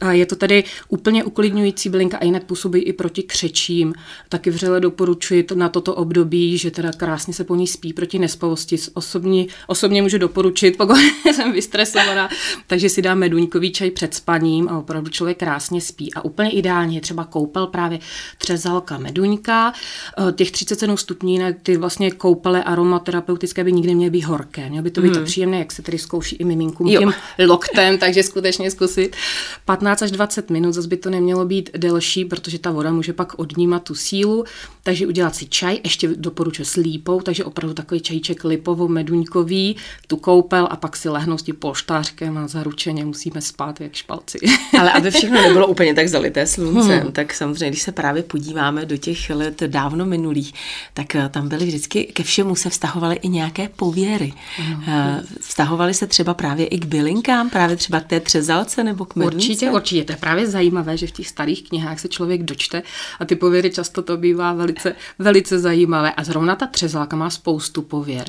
A 0.00 0.12
je 0.12 0.26
to 0.26 0.36
tedy 0.36 0.64
úplně 0.88 1.24
uklidňující 1.24 1.88
bylinka 1.88 2.18
a 2.18 2.24
jinak 2.24 2.44
působí 2.44 2.80
i 2.80 2.92
proti 2.92 3.22
křečím. 3.22 3.94
Taky 4.28 4.50
vřele 4.50 4.80
doporučuji 4.80 5.46
na 5.54 5.68
toto 5.68 5.94
období, 5.94 6.58
že 6.58 6.70
teda 6.70 6.92
krásně 6.92 7.34
se 7.34 7.44
po 7.44 7.54
ní 7.54 7.66
spí 7.66 7.92
proti 7.92 8.18
nespavosti. 8.18 8.76
Osobně, 8.94 9.46
osobně 9.66 10.02
můžu 10.02 10.18
doporučit, 10.18 10.76
pokud 10.76 10.96
jsem 11.34 11.52
vystresovaná, 11.52 12.28
takže 12.66 12.88
si 12.88 13.02
dám 13.02 13.18
meduňkový 13.18 13.72
čaj 13.72 13.90
před 13.90 14.14
spaním 14.14 14.68
a 14.68 14.78
opravdu 14.78 15.10
člověk 15.10 15.38
krásně 15.38 15.79
krásně 15.80 15.90
spí. 15.90 16.14
A 16.14 16.24
úplně 16.24 16.50
ideálně 16.50 16.96
je 16.96 17.00
třeba 17.00 17.24
koupel 17.24 17.66
právě 17.66 17.98
třezalka 18.38 18.98
meduňka, 18.98 19.72
eh, 20.18 20.32
těch 20.32 20.50
37 20.50 20.96
stupní, 20.96 21.40
ty 21.62 21.76
vlastně 21.76 22.10
koupele 22.10 22.64
aromaterapeutické 22.64 23.64
by 23.64 23.72
nikdy 23.72 23.94
měly 23.94 24.10
být 24.10 24.24
horké. 24.24 24.68
Mělo 24.68 24.82
by 24.82 24.90
to 24.90 25.00
být 25.00 25.16
hmm. 25.16 25.24
příjemné, 25.24 25.58
jak 25.58 25.72
se 25.72 25.82
tedy 25.82 25.98
zkouší 25.98 26.36
i 26.36 26.44
miminkům 26.44 26.88
jo. 26.88 27.00
tím 27.00 27.12
loktem, 27.46 27.98
takže 27.98 28.22
skutečně 28.22 28.70
zkusit. 28.70 29.16
15 29.64 30.02
až 30.02 30.10
20 30.10 30.50
minut, 30.50 30.72
zase 30.72 30.88
by 30.88 30.96
to 30.96 31.10
nemělo 31.10 31.44
být 31.44 31.70
delší, 31.76 32.24
protože 32.24 32.58
ta 32.58 32.70
voda 32.70 32.92
může 32.92 33.12
pak 33.12 33.38
odnímat 33.38 33.82
tu 33.82 33.94
sílu, 33.94 34.44
takže 34.82 35.06
udělat 35.06 35.34
si 35.34 35.46
čaj, 35.46 35.80
ještě 35.84 36.08
doporučuji 36.08 36.64
s 36.64 36.76
lípou, 36.76 37.20
takže 37.20 37.44
opravdu 37.44 37.74
takový 37.74 38.00
čajíček 38.00 38.44
lipovo 38.44 38.88
meduňkový, 38.88 39.76
tu 40.06 40.16
koupel 40.16 40.68
a 40.70 40.76
pak 40.76 40.96
si 40.96 41.08
lehnout 41.08 41.40
s 41.40 41.42
tím 41.42 41.56
polštářkem 41.56 42.38
a 42.38 42.48
zaručeně 42.48 43.04
musíme 43.04 43.40
spát 43.40 43.80
jak 43.80 43.94
špalci. 43.94 44.38
Ale 44.78 44.92
aby 44.92 45.10
všechno 45.10 45.42
nebylo 45.42 45.66
úplně 45.70 45.94
tak 45.94 46.08
zalité 46.08 46.46
sluncem, 46.46 47.00
hmm. 47.00 47.12
tak 47.12 47.34
samozřejmě, 47.34 47.68
když 47.68 47.82
se 47.82 47.92
právě 47.92 48.22
podíváme 48.22 48.86
do 48.86 48.96
těch 48.96 49.30
let 49.30 49.62
dávno 49.66 50.06
minulých, 50.06 50.54
tak 50.94 51.14
eh, 51.14 51.28
tam 51.28 51.48
byly 51.48 51.66
vždycky, 51.66 52.04
ke 52.04 52.22
všemu 52.22 52.56
se 52.56 52.70
vztahovaly 52.70 53.16
i 53.16 53.28
nějaké 53.28 53.68
pověry. 53.68 54.32
Hmm. 54.56 55.20
Vztahovaly 55.40 55.94
se 55.94 56.06
třeba 56.06 56.34
právě 56.34 56.66
i 56.66 56.78
k 56.78 56.84
bylinkám, 56.84 57.50
právě 57.50 57.76
třeba 57.76 58.00
k 58.00 58.06
té 58.06 58.20
třezalce 58.20 58.84
nebo 58.84 59.04
k 59.04 59.16
medunce? 59.16 59.36
Určitě, 59.36 59.70
určitě. 59.70 60.04
To 60.04 60.12
je 60.12 60.16
právě 60.16 60.46
zajímavé, 60.46 60.96
že 60.96 61.06
v 61.06 61.10
těch 61.10 61.28
starých 61.28 61.68
knihách 61.68 62.00
se 62.00 62.08
člověk 62.08 62.42
dočte 62.42 62.82
a 63.20 63.24
ty 63.24 63.36
pověry 63.36 63.70
často 63.70 64.02
to 64.02 64.16
bývá 64.16 64.52
velice, 64.52 64.94
velice 65.18 65.58
zajímavé. 65.58 66.12
A 66.12 66.24
zrovna 66.24 66.56
ta 66.56 66.66
třezalka 66.66 67.16
má 67.16 67.30
spoustu 67.30 67.82
pověr. 67.82 68.28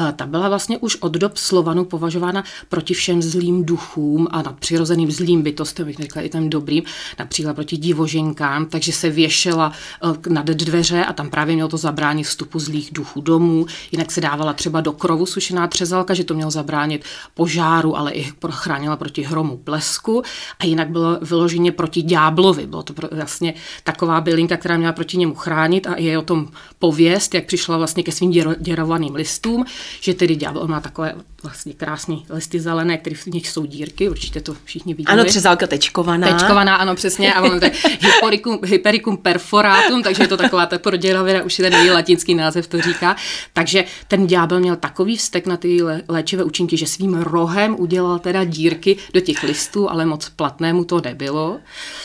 Eh, 0.00 0.12
ta 0.12 0.26
byla 0.26 0.48
vlastně 0.48 0.78
už 0.78 0.96
od 0.96 1.12
dob 1.12 1.36
Slovanu 1.36 1.84
považována 1.84 2.44
proti 2.68 2.94
všem 2.94 3.22
zlým 3.22 3.64
duchům 3.64 4.28
a 4.30 4.42
nadpřirozeným 4.42 5.10
zlým 5.10 5.42
bytostem, 5.42 5.86
bych 5.86 5.96
řekla 5.96 6.22
i 6.22 6.28
ten 6.28 6.50
dobrý 6.50 6.77
dobrým, 6.80 6.94
například 7.18 7.54
proti 7.54 7.76
divoženkám, 7.76 8.66
takže 8.66 8.92
se 8.92 9.10
věšela 9.10 9.72
eh, 10.02 10.30
nad 10.30 10.46
dveře 10.46 11.04
a 11.04 11.12
tam 11.12 11.30
právě 11.30 11.54
mělo 11.54 11.68
to 11.68 11.76
zabránit 11.76 12.24
vstupu 12.24 12.58
zlých 12.58 12.90
duchů 12.92 13.20
domů. 13.20 13.66
Jinak 13.92 14.10
se 14.10 14.20
dávala 14.20 14.52
třeba 14.52 14.80
do 14.80 14.92
krovu 14.92 15.26
sušená 15.26 15.66
třezalka, 15.66 16.14
že 16.14 16.24
to 16.24 16.34
mělo 16.34 16.50
zabránit 16.50 17.04
požáru, 17.34 17.96
ale 17.96 18.12
i 18.12 18.32
chránila 18.50 18.96
proti 18.96 19.22
hromu 19.22 19.60
blesku. 19.64 20.22
A 20.58 20.66
jinak 20.66 20.90
bylo 20.90 21.18
vyloženě 21.22 21.72
proti 21.72 22.02
ďáblovi. 22.02 22.66
Bylo 22.66 22.82
to 22.82 22.94
vlastně 23.12 23.54
taková 23.84 24.20
bylinka, 24.20 24.56
která 24.56 24.76
měla 24.76 24.92
proti 24.92 25.16
němu 25.16 25.34
chránit 25.34 25.86
a 25.86 25.98
je 25.98 26.18
o 26.18 26.22
tom 26.22 26.48
pověst, 26.78 27.34
jak 27.34 27.46
přišla 27.46 27.76
vlastně 27.76 28.02
ke 28.02 28.12
svým 28.12 28.30
děrovaným 28.58 29.14
listům, 29.14 29.64
že 30.00 30.14
tedy 30.14 30.36
ďábel 30.36 30.66
má 30.66 30.80
takové 30.80 31.14
vlastně 31.42 31.74
krásné 31.74 32.16
listy 32.30 32.60
zelené, 32.60 32.98
které 32.98 33.16
v 33.16 33.26
nich 33.26 33.48
jsou 33.48 33.66
dírky, 33.66 34.08
určitě 34.08 34.40
to 34.40 34.56
všichni 34.64 34.94
vidí. 34.94 35.06
Ano, 35.06 35.24
třezálka 35.24 35.66
tečkovaná. 35.66 36.28
Tečkovaná, 36.28 36.76
ano, 36.76 36.94
přesně, 36.94 37.34
a 37.34 37.42
ono 37.42 37.58
to 37.58 37.64
je 37.64 37.72
hypericum, 38.00 38.58
hypericum 38.64 39.16
perforatum, 39.16 40.02
takže 40.02 40.22
je 40.22 40.28
to 40.28 40.36
taková 40.36 40.66
ta 40.66 40.78
proděravina, 40.78 41.42
už 41.42 41.58
je 41.58 41.70
ten 41.70 41.80
její 41.80 41.90
latinský 41.90 42.34
název 42.34 42.66
to 42.66 42.80
říká. 42.80 43.16
Takže 43.52 43.84
ten 44.08 44.26
ďábel 44.26 44.60
měl 44.60 44.76
takový 44.76 45.16
vztek 45.16 45.46
na 45.46 45.56
ty 45.56 45.78
léčivé 46.08 46.44
účinky, 46.44 46.76
že 46.76 46.86
svým 46.86 47.14
rohem 47.14 47.76
udělal 47.78 48.18
teda 48.18 48.44
dírky 48.44 48.96
do 49.14 49.20
těch 49.20 49.42
listů, 49.42 49.90
ale 49.90 50.06
moc 50.06 50.28
platnému 50.28 50.84
to 50.84 51.00
nebylo. 51.00 51.58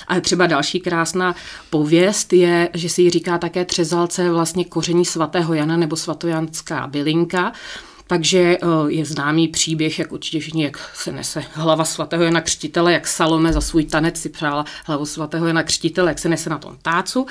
A 0.07 0.19
třeba 0.19 0.47
další 0.47 0.79
krásná 0.79 1.35
pověst 1.69 2.33
je, 2.33 2.69
že 2.73 2.89
si 2.89 3.01
ji 3.01 3.09
říká 3.09 3.37
také 3.37 3.65
třezalce 3.65 4.29
vlastně 4.29 4.65
koření 4.65 5.05
svatého 5.05 5.53
Jana 5.53 5.77
nebo 5.77 5.95
svatojanská 5.95 6.87
bylinka, 6.87 7.51
takže 8.07 8.39
eh, 8.39 8.57
je 8.87 9.05
známý 9.05 9.47
příběh, 9.47 9.99
jak 9.99 10.11
určitě 10.11 10.39
všichni, 10.39 10.63
jak 10.63 10.77
se 10.95 11.11
nese 11.11 11.43
hlava 11.53 11.85
svatého 11.85 12.23
Jana 12.23 12.41
Křtitele, 12.41 12.93
jak 12.93 13.07
Salome 13.07 13.53
za 13.53 13.61
svůj 13.61 13.83
tanec 13.83 14.17
si 14.17 14.29
přála 14.29 14.65
hlavu 14.85 15.05
svatého 15.05 15.47
Jana 15.47 15.63
Křtitele, 15.63 16.11
jak 16.11 16.19
se 16.19 16.29
nese 16.29 16.49
na 16.49 16.57
tom 16.57 16.77
tácu. 16.81 17.25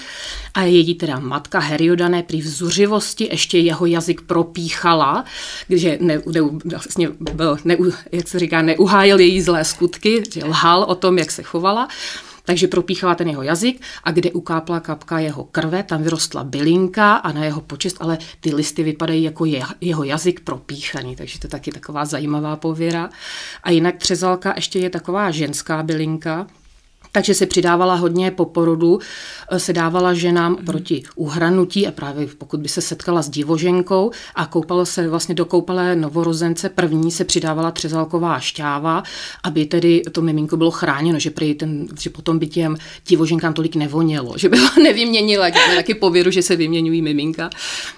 A 0.54 0.62
její 0.62 0.94
teda 0.94 1.18
matka 1.18 1.58
Heriodané 1.58 2.22
při 2.22 2.36
vzuřivosti 2.36 3.28
ještě 3.30 3.58
jeho 3.58 3.86
jazyk 3.86 4.20
propíchala, 4.20 5.24
když 5.66 5.84
ne, 5.84 5.98
ne, 6.00 6.40
vlastně 6.64 7.08
byl, 7.18 7.58
ne, 7.64 7.76
jak 8.12 8.28
se 8.28 8.38
říká, 8.38 8.62
neuhájil 8.62 9.20
její 9.20 9.40
zlé 9.40 9.64
skutky, 9.64 10.22
že 10.32 10.44
lhal 10.44 10.82
o 10.82 10.94
tom, 10.94 11.18
jak 11.18 11.30
se 11.30 11.42
chovala. 11.42 11.88
Takže 12.44 12.68
propíchala 12.68 13.14
ten 13.14 13.28
jeho 13.28 13.42
jazyk 13.42 13.80
a 14.04 14.10
kde 14.10 14.30
ukápla 14.30 14.80
kapka 14.80 15.18
jeho 15.18 15.44
krve, 15.44 15.82
tam 15.82 16.02
vyrostla 16.02 16.44
bylinka 16.44 17.14
a 17.14 17.32
na 17.32 17.44
jeho 17.44 17.60
počest, 17.60 17.96
ale 18.00 18.18
ty 18.40 18.54
listy 18.54 18.82
vypadají 18.82 19.22
jako 19.22 19.44
je, 19.44 19.62
jeho 19.80 20.04
jazyk 20.04 20.40
propíchaný, 20.40 21.16
takže 21.16 21.38
to 21.38 21.46
je 21.46 21.50
taky 21.50 21.72
taková 21.72 22.04
zajímavá 22.04 22.56
pověra. 22.56 23.10
A 23.62 23.70
jinak 23.70 23.96
třezalka 23.96 24.52
ještě 24.56 24.78
je 24.78 24.90
taková 24.90 25.30
ženská 25.30 25.82
bylinka, 25.82 26.46
takže 27.12 27.34
se 27.34 27.46
přidávala 27.46 27.94
hodně 27.94 28.30
po 28.30 28.44
porodu, 28.44 28.98
eh, 29.50 29.60
se 29.60 29.72
dávala 29.72 30.14
ženám 30.14 30.52
mm. 30.52 30.64
proti 30.64 31.02
uhranutí 31.16 31.86
a 31.86 31.90
právě 31.90 32.26
pokud 32.38 32.60
by 32.60 32.68
se 32.68 32.80
setkala 32.80 33.22
s 33.22 33.28
divoženkou 33.28 34.10
a 34.34 34.46
koupalo 34.46 34.86
se 34.86 35.08
vlastně 35.08 35.34
do 35.34 35.44
koupelé 35.44 35.96
novorozence 35.96 36.68
první 36.68 37.10
se 37.10 37.24
přidávala 37.24 37.70
třezalková 37.70 38.40
šťáva, 38.40 39.02
aby 39.42 39.66
tedy 39.66 40.02
to 40.12 40.22
miminko 40.22 40.56
bylo 40.56 40.70
chráněno, 40.70 41.18
že, 41.18 41.30
prý 41.30 41.54
ten, 41.54 41.86
že 42.00 42.10
potom 42.10 42.38
by 42.38 42.46
těm 42.46 42.76
divoženkám 43.08 43.54
tolik 43.54 43.76
nevonělo, 43.76 44.34
že 44.38 44.48
by 44.48 44.58
ho 44.58 44.68
nevyměnila, 44.82 45.50
taky 45.50 45.94
pověru, 45.94 46.30
že 46.30 46.42
se 46.42 46.56
vyměňují 46.56 47.02
miminka, 47.02 47.50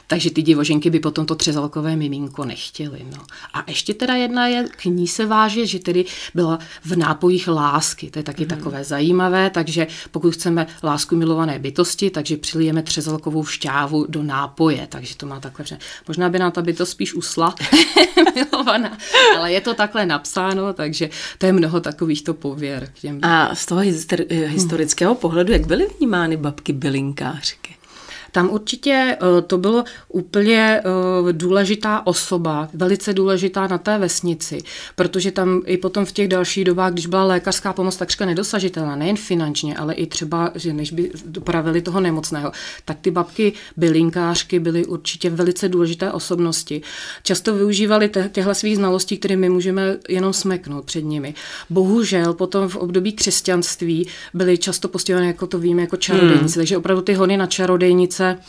takže 0.07 0.31
ty 0.31 0.43
divoženky 0.43 0.91
by 0.91 1.01
potom 1.01 1.27
to 1.27 1.35
třezalkové 1.35 1.97
miminko 1.97 2.45
nechtěly. 2.45 3.01
No. 3.17 3.23
A 3.55 3.65
ještě 3.69 3.95
teda 3.95 4.15
jedna 4.15 4.47
je, 4.47 4.65
k 4.77 4.85
ní 4.85 5.09
se 5.09 5.27
váže, 5.27 5.67
že 5.67 5.79
tedy 5.79 6.05
byla 6.35 6.59
v 6.85 6.97
nápojích 6.97 7.49
lásky, 7.49 8.11
to 8.11 8.19
je 8.19 8.23
taky 8.23 8.43
mm. 8.43 8.49
takové 8.49 8.85
zajímavé 8.85 9.04
zajímavé, 9.05 9.51
takže 9.51 9.87
pokud 10.11 10.35
chceme 10.35 10.67
lásku 10.83 11.17
milované 11.17 11.59
bytosti, 11.59 12.11
takže 12.11 12.37
přilijeme 12.37 12.83
třezalkovou 12.83 13.45
šťávu 13.45 14.07
do 14.09 14.23
nápoje, 14.23 14.87
takže 14.89 15.17
to 15.17 15.27
má 15.27 15.41
takhle. 15.41 15.79
Možná 16.09 16.29
by 16.29 16.39
nám 16.39 16.53
ta 16.53 16.63
bytost 16.63 16.93
spíš 16.93 17.15
usla 17.15 17.55
milovaná, 18.35 18.99
ale 19.37 19.53
je 19.53 19.61
to 19.61 19.75
takhle 19.75 20.07
napsáno, 20.07 20.73
takže 20.73 21.11
to 21.39 21.47
je 21.47 21.53
mnoho 21.53 21.81
takovýchto 21.81 22.35
pověr. 22.35 22.89
A 23.23 23.55
z 23.55 23.67
toho 23.67 23.81
historického 24.47 25.15
pohledu, 25.15 25.53
jak 25.53 25.67
byly 25.67 25.87
vnímány 25.99 26.37
babky 26.37 26.73
bylinkářky? 26.73 27.84
Tam 28.35 28.51
určitě 28.51 29.17
eh, 29.21 29.43
to 29.43 29.59
bylo 29.59 29.85
úplně 30.09 30.81
eh, 30.81 31.33
důležitá 31.33 32.07
osoba, 32.07 32.69
velice 32.75 33.13
důležitá 33.13 33.67
na 33.67 33.79
té 33.79 33.99
vesnici, 33.99 34.59
protože 34.97 35.31
tam 35.31 35.63
i 35.67 35.77
potom 35.77 36.05
v 36.05 36.13
těch 36.13 36.29
dalších 36.29 36.65
dobách, 36.65 36.93
když 36.93 37.07
byla 37.07 37.25
lékařská 37.25 37.73
pomoc 37.73 37.97
takřka 37.97 38.27
nedosažitelná, 38.27 38.97
nejen 38.97 39.17
finančně, 39.17 39.77
ale 39.77 39.95
i 39.95 40.07
třeba, 40.07 40.51
že 40.55 40.73
než 40.73 40.93
by 40.93 41.11
dopravili 41.27 41.83
toho 41.83 42.01
nemocného, 42.01 42.53
tak 42.85 42.99
ty 43.01 43.11
babky 43.11 43.53
bylinkářky 43.77 44.59
byly 44.59 44.87
určitě 44.87 45.31
velice 45.31 45.69
důležité 45.69 46.13
osobnosti. 46.13 46.83
Často 47.23 47.55
využívali 47.55 48.11
těchto 48.33 48.55
svých 48.55 48.77
znalostí, 48.77 49.19
které 49.19 49.37
my 49.37 49.49
můžeme 49.49 49.97
jenom 50.09 50.33
smeknout 50.33 50.85
před 50.85 51.05
nimi. 51.05 51.35
Bohužel 51.71 52.35
potom 52.35 52.69
v 52.69 52.77
období 52.77 53.13
křesťanství 53.13 54.07
byly 54.35 54.59
často 54.59 54.89
postihovány, 54.89 55.27
jako 55.27 55.47
to 55.47 55.59
víme, 55.59 55.83
jako 55.83 55.97
čarodejnice, 55.97 56.55
hmm. 56.55 56.61
takže 56.61 56.77
opravdu 56.77 57.03
ty 57.03 57.15
hony 57.15 57.37
na 57.37 57.47
čarodejnice 57.47 58.24
Ganze 58.25 58.43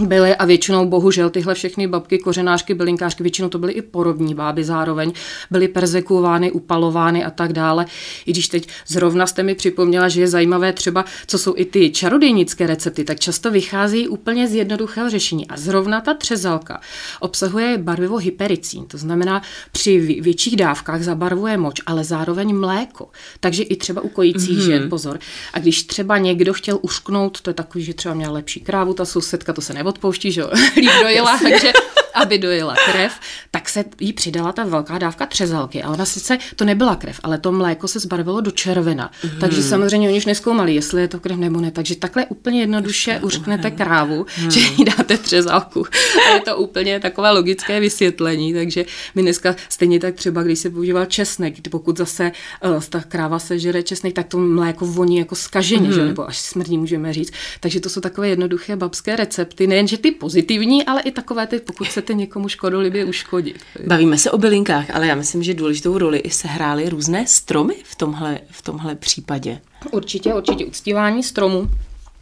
byly 0.00 0.36
a 0.36 0.44
většinou 0.44 0.88
bohužel 0.88 1.30
tyhle 1.30 1.54
všechny 1.54 1.86
babky, 1.86 2.18
kořenářky, 2.18 2.74
bylinkářky, 2.74 3.22
většinou 3.22 3.48
to 3.48 3.58
byly 3.58 3.72
i 3.72 3.82
porodní 3.82 4.34
báby 4.34 4.64
zároveň, 4.64 5.12
byly 5.50 5.68
persekuovány, 5.68 6.52
upalovány 6.52 7.24
a 7.24 7.30
tak 7.30 7.52
dále. 7.52 7.86
I 8.26 8.32
když 8.32 8.48
teď 8.48 8.68
zrovna 8.86 9.26
jste 9.26 9.42
mi 9.42 9.54
připomněla, 9.54 10.08
že 10.08 10.20
je 10.20 10.28
zajímavé 10.28 10.72
třeba, 10.72 11.04
co 11.26 11.38
jsou 11.38 11.54
i 11.56 11.64
ty 11.64 11.90
čarodejnické 11.90 12.66
recepty, 12.66 13.04
tak 13.04 13.20
často 13.20 13.50
vychází 13.50 14.08
úplně 14.08 14.48
z 14.48 14.54
jednoduchého 14.54 15.10
řešení. 15.10 15.48
A 15.48 15.56
zrovna 15.56 16.00
ta 16.00 16.14
třezalka 16.14 16.80
obsahuje 17.20 17.78
barvivo 17.78 18.16
hypericín, 18.16 18.84
to 18.84 18.98
znamená 18.98 19.42
při 19.72 20.20
větších 20.20 20.56
dávkách 20.56 21.02
zabarvuje 21.02 21.56
moč, 21.56 21.80
ale 21.86 22.04
zároveň 22.04 22.56
mléko. 22.56 23.08
Takže 23.40 23.62
i 23.62 23.76
třeba 23.76 24.00
u 24.00 24.08
kojících 24.08 24.58
mm-hmm. 24.58 24.66
žen, 24.66 24.90
pozor. 24.90 25.18
A 25.52 25.58
když 25.58 25.82
třeba 25.82 26.18
někdo 26.18 26.52
chtěl 26.52 26.78
ušknout, 26.82 27.40
to 27.40 27.50
je 27.50 27.54
takový, 27.54 27.84
že 27.84 27.94
třeba 27.94 28.14
měla 28.14 28.32
lepší 28.32 28.60
krávu, 28.60 28.94
ta 28.94 29.04
sousedka, 29.04 29.52
to 29.52 29.60
se 29.60 29.72
neodpouští, 29.90 30.32
že 30.32 30.40
jo, 30.40 30.50
líp 30.76 30.90
dojela, 31.02 31.38
takže 31.42 31.72
aby 32.22 32.38
dojela 32.38 32.74
krev, 32.92 33.12
tak 33.50 33.68
se 33.68 33.84
jí 34.00 34.12
přidala 34.12 34.52
ta 34.52 34.64
velká 34.64 34.98
dávka 34.98 35.26
třezalky. 35.26 35.82
A 35.82 35.90
ona 35.90 36.04
sice, 36.04 36.38
to 36.56 36.64
nebyla 36.64 36.96
krev, 36.96 37.20
ale 37.22 37.38
to 37.38 37.52
mléko 37.52 37.88
se 37.88 38.00
zbarvilo 38.00 38.40
do 38.40 38.50
červena. 38.50 39.10
Mm. 39.24 39.30
Takže 39.40 39.62
samozřejmě 39.62 40.08
oni 40.08 40.18
už 40.18 40.26
neskoumali, 40.26 40.74
jestli 40.74 41.02
je 41.02 41.08
to 41.08 41.20
krev 41.20 41.38
nebo 41.38 41.60
ne. 41.60 41.70
Takže 41.70 41.96
takhle 41.96 42.26
úplně 42.26 42.60
jednoduše 42.60 43.20
uřknete 43.22 43.70
krávu, 43.70 44.26
mm. 44.42 44.50
že 44.50 44.60
jí 44.60 44.84
dáte 44.84 45.18
třezalku. 45.18 45.86
A 46.26 46.34
je 46.34 46.40
to 46.40 46.56
úplně 46.56 47.00
takové 47.00 47.30
logické 47.30 47.80
vysvětlení. 47.80 48.54
Takže 48.54 48.84
my 49.14 49.22
dneska 49.22 49.56
stejně 49.68 50.00
tak 50.00 50.14
třeba, 50.14 50.42
když 50.42 50.58
se 50.58 50.70
používal 50.70 51.06
česnek, 51.06 51.54
pokud 51.70 51.96
zase 51.96 52.32
uh, 52.64 52.82
ta 52.88 53.00
kráva 53.00 53.38
se 53.38 53.58
žere 53.58 53.82
česnek, 53.82 54.14
tak 54.14 54.26
to 54.26 54.38
mléko 54.38 54.86
voní 54.86 55.18
jako 55.18 55.34
skaženě, 55.34 55.88
mm. 55.88 55.92
že? 55.92 56.04
nebo 56.04 56.28
až 56.28 56.38
smrdí 56.38 56.78
můžeme 56.78 57.12
říct. 57.12 57.32
Takže 57.60 57.80
to 57.80 57.88
jsou 57.88 58.00
takové 58.00 58.28
jednoduché 58.28 58.76
babské 58.76 59.16
recepty, 59.16 59.66
nejenže 59.66 59.98
ty 59.98 60.10
pozitivní, 60.10 60.84
ale 60.84 61.02
i 61.02 61.10
takové 61.10 61.46
ty, 61.46 61.60
pokud 61.60 61.90
se 61.90 62.02
chcete 62.10 62.18
někomu 62.18 62.48
škodolibě 62.48 63.04
uškodit. 63.04 63.60
Bavíme 63.86 64.18
se 64.18 64.30
o 64.30 64.38
bylinkách, 64.38 64.90
ale 64.90 65.06
já 65.06 65.14
myslím, 65.14 65.42
že 65.42 65.54
důležitou 65.54 65.98
roli 65.98 66.18
i 66.18 66.30
sehrály 66.30 66.88
různé 66.88 67.26
stromy 67.26 67.74
v 67.84 67.94
tomhle, 67.94 68.40
v 68.50 68.62
tomhle 68.62 68.94
případě. 68.94 69.60
Určitě, 69.90 70.34
určitě 70.34 70.66
uctívání 70.66 71.22
stromů 71.22 71.68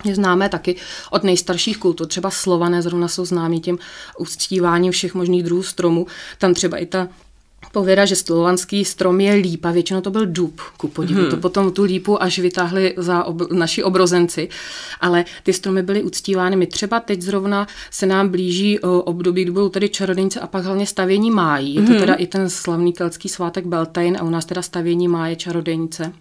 je 0.04 0.14
známé 0.14 0.48
taky 0.48 0.76
od 1.10 1.24
nejstarších 1.24 1.78
kultur. 1.78 2.06
Třeba 2.06 2.30
slované 2.30 2.82
zrovna 2.82 3.08
jsou 3.08 3.24
známí 3.24 3.60
tím 3.60 3.78
uctíváním 4.18 4.92
všech 4.92 5.14
možných 5.14 5.42
druhů 5.42 5.62
stromů. 5.62 6.06
Tam 6.38 6.54
třeba 6.54 6.76
i 6.76 6.86
ta 6.86 7.08
pověda, 7.72 8.04
že 8.04 8.16
slovanský 8.16 8.84
strom 8.84 9.20
je 9.20 9.34
lípa, 9.34 9.70
většinou 9.70 10.00
to 10.00 10.10
byl 10.10 10.26
dub, 10.26 10.60
ku 10.76 10.88
podivu. 10.88 11.20
Hmm. 11.20 11.30
To 11.30 11.36
potom 11.36 11.72
tu 11.72 11.82
lípu 11.82 12.22
až 12.22 12.38
vytáhli 12.38 12.94
za 12.96 13.24
ob- 13.24 13.52
naši 13.52 13.82
obrozenci, 13.82 14.48
ale 15.00 15.24
ty 15.42 15.52
stromy 15.52 15.82
byly 15.82 16.02
uctívány. 16.02 16.56
My 16.56 16.66
třeba 16.66 17.00
teď 17.00 17.22
zrovna 17.22 17.66
se 17.90 18.06
nám 18.06 18.28
blíží 18.28 18.80
o, 18.80 19.02
období, 19.02 19.42
kdy 19.42 19.50
budou 19.50 19.68
tedy 19.68 19.88
čarodějnice 19.88 20.40
a 20.40 20.46
pak 20.46 20.64
hlavně 20.64 20.86
stavění 20.86 21.30
májí. 21.30 21.74
Je 21.74 21.82
to 21.82 21.90
hmm. 21.90 22.00
teda 22.00 22.14
i 22.14 22.26
ten 22.26 22.50
slavný 22.50 22.92
keltský 22.92 23.28
svátek 23.28 23.66
Beltane 23.66 24.18
a 24.18 24.24
u 24.24 24.30
nás 24.30 24.44
teda 24.44 24.62
stavění 24.62 25.08
máje 25.08 25.36
čarodějnice. 25.36 26.12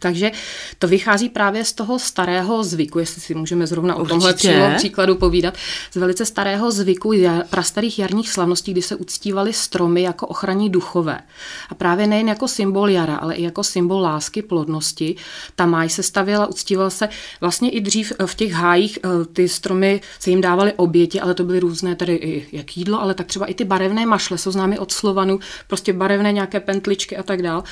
Takže 0.00 0.32
to 0.78 0.88
vychází 0.88 1.28
právě 1.28 1.64
z 1.64 1.72
toho 1.72 1.98
starého 1.98 2.64
zvyku, 2.64 2.98
jestli 2.98 3.20
si 3.20 3.34
můžeme 3.34 3.66
zrovna 3.66 3.94
o 3.96 4.06
tomhle 4.06 4.34
příkladu 4.76 5.14
povídat, 5.14 5.54
z 5.92 5.96
velice 5.96 6.26
starého 6.26 6.70
zvyku 6.70 7.12
prastarých 7.50 7.98
jarních 7.98 8.30
slavností, 8.30 8.72
kdy 8.72 8.82
se 8.82 8.96
uctívaly 8.96 9.52
stromy 9.52 10.02
jako 10.02 10.26
ochranní 10.26 10.70
duchové. 10.70 11.20
A 11.68 11.74
právě 11.74 12.06
nejen 12.06 12.28
jako 12.28 12.48
symbol 12.48 12.90
jara, 12.90 13.16
ale 13.16 13.34
i 13.34 13.42
jako 13.42 13.64
symbol 13.64 14.00
lásky, 14.00 14.42
plodnosti. 14.42 15.16
Ta 15.54 15.66
máj 15.66 15.88
se 15.88 16.02
stavěla, 16.02 16.46
uctíval 16.46 16.90
se 16.90 17.08
vlastně 17.40 17.70
i 17.70 17.80
dřív 17.80 18.12
v 18.26 18.34
těch 18.34 18.52
hájích, 18.52 18.98
eh, 19.04 19.24
ty 19.32 19.48
stromy 19.48 20.00
se 20.18 20.30
jim 20.30 20.40
dávaly 20.40 20.72
oběti, 20.76 21.20
ale 21.20 21.34
to 21.34 21.44
byly 21.44 21.60
různé 21.60 21.96
tady 21.96 22.14
i 22.14 22.46
jak 22.52 22.76
jídlo, 22.76 23.02
ale 23.02 23.14
tak 23.14 23.26
třeba 23.26 23.46
i 23.46 23.54
ty 23.54 23.64
barevné 23.64 24.06
mašle 24.06 24.38
jsou 24.38 24.50
známy 24.50 24.78
od 24.78 24.92
Slovanu, 24.92 25.38
prostě 25.66 25.92
barevné 25.92 26.32
nějaké 26.32 26.60
pentličky 26.60 27.16
a 27.16 27.22
tak 27.22 27.42
dál 27.42 27.64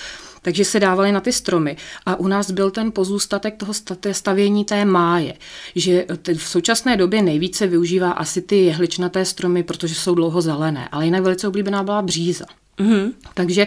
takže 0.49 0.64
se 0.64 0.81
dávaly 0.81 1.12
na 1.12 1.21
ty 1.21 1.33
stromy. 1.33 1.76
A 2.07 2.17
u 2.17 2.28
nás 2.28 2.50
byl 2.50 2.71
ten 2.71 2.93
pozůstatek 2.93 3.57
toho 3.57 3.73
stavění 4.12 4.64
té 4.64 4.85
máje, 4.85 5.35
že 5.75 6.07
v 6.37 6.49
současné 6.49 6.97
době 6.97 7.23
nejvíce 7.23 7.67
využívá 7.67 8.11
asi 8.11 8.43
ty 8.43 8.57
jehličnaté 8.57 9.25
stromy, 9.25 9.62
protože 9.62 9.95
jsou 9.95 10.14
dlouho 10.14 10.40
zelené, 10.40 10.88
ale 10.93 11.05
jinak 11.05 11.23
velice 11.23 11.49
oblíbená 11.49 11.83
byla 11.83 12.02
bříza. 12.02 12.45
Mm-hmm. 12.78 13.12
Takže 13.35 13.66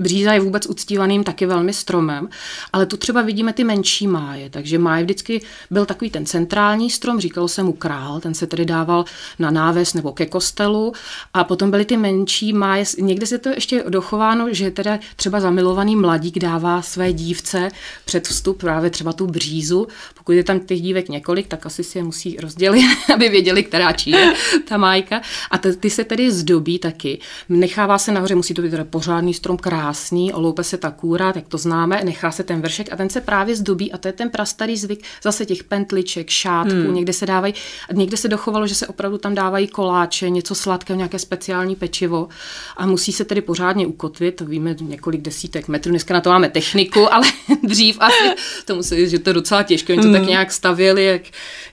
bříza 0.00 0.32
je 0.32 0.40
vůbec 0.40 0.66
uctívaným 0.66 1.24
taky 1.24 1.46
velmi 1.46 1.72
stromem, 1.72 2.28
ale 2.72 2.86
tu 2.86 2.96
třeba 2.96 3.22
vidíme 3.22 3.52
ty 3.52 3.64
menší 3.64 4.06
máje. 4.06 4.50
Takže 4.50 4.78
máje 4.78 5.04
vždycky 5.04 5.40
byl 5.70 5.86
takový 5.86 6.10
ten 6.10 6.26
centrální 6.26 6.90
strom, 6.90 7.20
říkalo 7.20 7.48
se 7.48 7.62
mu 7.62 7.72
král, 7.72 8.20
ten 8.20 8.34
se 8.34 8.46
tedy 8.46 8.64
dával 8.64 9.04
na 9.38 9.50
náves 9.50 9.94
nebo 9.94 10.12
ke 10.12 10.26
kostelu 10.26 10.92
a 11.34 11.44
potom 11.44 11.70
byly 11.70 11.84
ty 11.84 11.96
menší 11.96 12.52
máje. 12.52 12.84
Někde 12.98 13.26
se 13.26 13.38
to 13.38 13.48
ještě 13.48 13.84
dochováno, 13.88 14.54
že 14.54 14.70
teda 14.70 14.98
třeba 15.16 15.40
zamilovaný 15.40 15.96
mladík 15.96 16.38
dává 16.38 16.82
své 16.82 17.12
dívce 17.12 17.68
před 18.04 18.28
vstup 18.28 18.60
právě 18.60 18.90
třeba 18.90 19.12
tu 19.12 19.26
břízu. 19.26 19.88
Pokud 20.14 20.32
je 20.32 20.44
tam 20.44 20.60
těch 20.60 20.80
dívek 20.80 21.08
několik, 21.08 21.46
tak 21.46 21.66
asi 21.66 21.84
si 21.84 21.98
je 21.98 22.04
musí 22.04 22.36
rozdělit, 22.36 22.84
aby 23.14 23.28
věděli, 23.28 23.62
která 23.62 23.92
čí 23.92 24.10
je 24.10 24.34
ta 24.68 24.76
májka. 24.76 25.20
A 25.50 25.58
ty 25.58 25.90
se 25.90 26.04
tedy 26.04 26.32
zdobí 26.32 26.78
taky. 26.78 27.18
Nechává 27.48 27.98
se 27.98 28.12
nahoře 28.12 28.34
musí 28.44 28.54
to 28.54 28.62
být 28.62 28.70
teda 28.70 28.84
pořádný 28.84 29.34
strom, 29.34 29.56
krásný, 29.56 30.32
oloupe 30.32 30.64
se 30.64 30.76
ta 30.76 30.90
kůra, 30.90 31.32
tak 31.32 31.48
to 31.48 31.58
známe, 31.58 32.00
nechá 32.04 32.30
se 32.30 32.42
ten 32.42 32.60
vršek 32.60 32.92
a 32.92 32.96
ten 32.96 33.10
se 33.10 33.20
právě 33.20 33.56
zdobí 33.56 33.92
a 33.92 33.98
to 33.98 34.08
je 34.08 34.12
ten 34.12 34.30
prastarý 34.30 34.76
zvyk 34.76 35.04
zase 35.22 35.46
těch 35.46 35.64
pentliček, 35.64 36.30
šátků, 36.30 36.74
hmm. 36.74 36.94
někde 36.94 37.12
se 37.12 37.26
dávají, 37.26 37.54
někde 37.92 38.16
se 38.16 38.28
dochovalo, 38.28 38.66
že 38.66 38.74
se 38.74 38.86
opravdu 38.86 39.18
tam 39.18 39.34
dávají 39.34 39.68
koláče, 39.68 40.30
něco 40.30 40.54
sladkého, 40.54 40.96
nějaké 40.96 41.18
speciální 41.18 41.76
pečivo 41.76 42.28
a 42.76 42.86
musí 42.86 43.12
se 43.12 43.24
tedy 43.24 43.40
pořádně 43.40 43.86
ukotvit, 43.86 44.36
to 44.36 44.44
víme 44.44 44.76
několik 44.80 45.20
desítek 45.20 45.68
metrů, 45.68 45.90
dneska 45.90 46.14
na 46.14 46.20
to 46.20 46.30
máme 46.30 46.48
techniku, 46.48 47.12
ale 47.14 47.26
dřív 47.62 47.96
asi 48.00 48.34
to 48.64 48.74
musí, 48.76 49.08
že 49.08 49.18
to 49.18 49.30
je 49.30 49.34
docela 49.34 49.62
těžké, 49.62 49.92
oni 49.92 50.02
to 50.02 50.08
hmm. 50.08 50.16
tak 50.16 50.28
nějak 50.28 50.52
stavěli, 50.52 51.04
jak, 51.04 51.22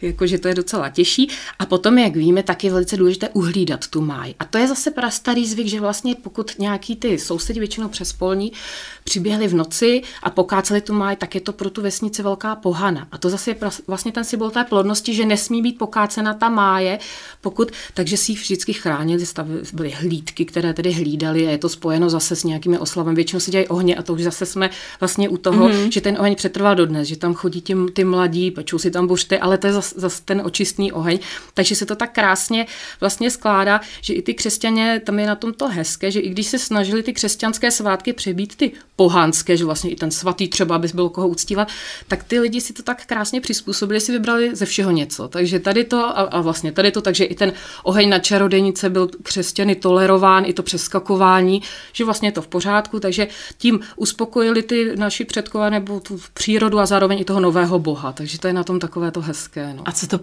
jako, 0.01 0.27
že 0.27 0.39
to 0.39 0.47
je 0.47 0.55
docela 0.55 0.89
těžší 0.89 1.29
a 1.59 1.65
potom, 1.65 1.97
jak 1.97 2.15
víme, 2.15 2.43
tak 2.43 2.63
je 2.63 2.71
velice 2.71 2.97
důležité 2.97 3.29
uhlídat 3.29 3.87
tu 3.87 4.01
máj. 4.01 4.33
A 4.39 4.45
to 4.45 4.57
je 4.57 4.67
zase 4.67 4.91
prastarý 4.91 5.47
zvyk, 5.47 5.67
že 5.67 5.79
vlastně 5.79 6.15
pokud 6.15 6.51
nějaký 6.61 6.95
ty 6.95 7.19
sousedi 7.19 7.59
většinou 7.59 7.89
přes 7.89 8.13
polní 8.13 8.51
přiběhli 9.03 9.47
v 9.47 9.53
noci 9.53 10.01
a 10.23 10.29
pokáceli 10.29 10.81
tu 10.81 10.93
máj, 10.93 11.15
tak 11.15 11.35
je 11.35 11.41
to 11.41 11.53
pro 11.53 11.69
tu 11.69 11.81
vesnici 11.81 12.23
velká 12.23 12.55
pohana. 12.55 13.07
A 13.11 13.17
to 13.17 13.29
zase 13.29 13.51
je 13.51 13.55
vlastně 13.87 14.11
ten 14.11 14.23
symbol 14.23 14.49
té 14.49 14.63
plodnosti, 14.63 15.13
že 15.13 15.25
nesmí 15.25 15.61
být 15.61 15.77
pokácena 15.77 16.33
ta 16.33 16.49
máje, 16.49 16.99
pokud, 17.41 17.71
takže 17.93 18.17
si 18.17 18.31
ji 18.31 18.35
vždycky 18.35 18.73
chránili, 18.73 19.25
byly 19.73 19.89
hlídky, 19.89 20.45
které 20.45 20.73
tedy 20.73 20.91
hlídali 20.91 21.47
a 21.47 21.51
je 21.51 21.57
to 21.57 21.69
spojeno 21.69 22.09
zase 22.09 22.35
s 22.35 22.43
nějakými 22.43 22.79
oslavami. 22.79 23.15
Většinou 23.15 23.39
se 23.39 23.51
dělají 23.51 23.67
ohně 23.67 23.95
a 23.95 24.01
to 24.01 24.13
už 24.13 24.23
zase 24.23 24.45
jsme 24.45 24.69
vlastně 24.99 25.29
u 25.29 25.37
toho, 25.37 25.69
mm-hmm. 25.69 25.89
že 25.91 26.01
ten 26.01 26.17
oheň 26.19 26.35
přetrval 26.35 26.75
dodnes, 26.75 27.07
že 27.07 27.15
tam 27.15 27.33
chodí 27.33 27.61
tím, 27.61 27.89
ty 27.93 28.03
mladí, 28.03 28.51
pečou 28.51 28.79
si 28.79 28.91
tam 28.91 29.07
buřty, 29.07 29.39
ale 29.39 29.57
to 29.57 29.67
je 29.67 29.73
zase 29.73 29.99
zas 29.99 30.19
ten 30.19 30.41
očistný 30.45 30.91
oheň. 30.91 31.19
Takže 31.53 31.75
se 31.75 31.85
to 31.85 31.95
tak 31.95 32.13
krásně 32.13 32.65
vlastně 32.99 33.31
skládá, 33.31 33.81
že 34.01 34.13
i 34.13 34.21
ty 34.21 34.33
křesťané, 34.33 34.99
tam 34.99 35.19
je 35.19 35.27
na 35.27 35.35
tom 35.35 35.53
to 35.53 35.67
hezké, 35.67 36.11
že 36.11 36.19
i 36.19 36.29
když 36.29 36.47
se 36.47 36.59
snažili 36.59 37.03
ty 37.03 37.13
křesťanské 37.13 37.71
svátky 37.71 38.13
přebít 38.13 38.55
ty 38.55 38.71
pohanské, 38.95 39.57
že 39.57 39.65
vlastně 39.65 39.91
i 39.91 39.95
ten 39.95 40.11
svatý 40.11 40.47
třeba, 40.47 40.75
aby 40.75 40.87
bylo 40.93 41.09
koho 41.09 41.27
uctívat, 41.27 41.67
tak 42.07 42.23
ty 42.23 42.39
lidi 42.39 42.61
si 42.61 42.73
to 42.73 42.83
tak 42.83 43.05
krásně 43.05 43.41
přizpůsobili, 43.41 44.01
si 44.01 44.11
vybrali 44.11 44.55
ze 44.55 44.65
všeho 44.65 44.91
něco. 44.91 45.27
Takže 45.27 45.59
tady 45.59 45.83
to 45.83 45.97
a, 45.97 46.11
a 46.11 46.41
vlastně 46.41 46.71
tady 46.71 46.91
to, 46.91 47.01
takže 47.01 47.23
i 47.23 47.35
ten 47.35 47.53
oheň 47.83 48.09
na 48.09 48.19
čarodejnice 48.19 48.89
byl 48.89 49.09
křesťany 49.23 49.75
tolerován, 49.75 50.43
i 50.45 50.53
to 50.53 50.63
přeskakování, 50.63 51.61
že 51.93 52.05
vlastně 52.05 52.27
je 52.27 52.31
to 52.31 52.41
v 52.41 52.47
pořádku, 52.47 52.99
takže 52.99 53.27
tím 53.57 53.79
uspokojili 53.95 54.63
ty 54.63 54.95
naši 54.95 55.25
předkové 55.25 55.69
nebo 55.69 55.99
tu 55.99 56.19
přírodu 56.33 56.79
a 56.79 56.85
zároveň 56.85 57.19
i 57.19 57.25
toho 57.25 57.39
nového 57.39 57.79
boha. 57.79 58.11
Takže 58.13 58.39
to 58.39 58.47
je 58.47 58.53
na 58.53 58.63
tom 58.63 58.79
takové 58.79 59.11
to 59.11 59.21
hezké. 59.21 59.73
No. 59.73 59.83
A 59.85 59.91
co 59.91 60.07
to 60.07 60.19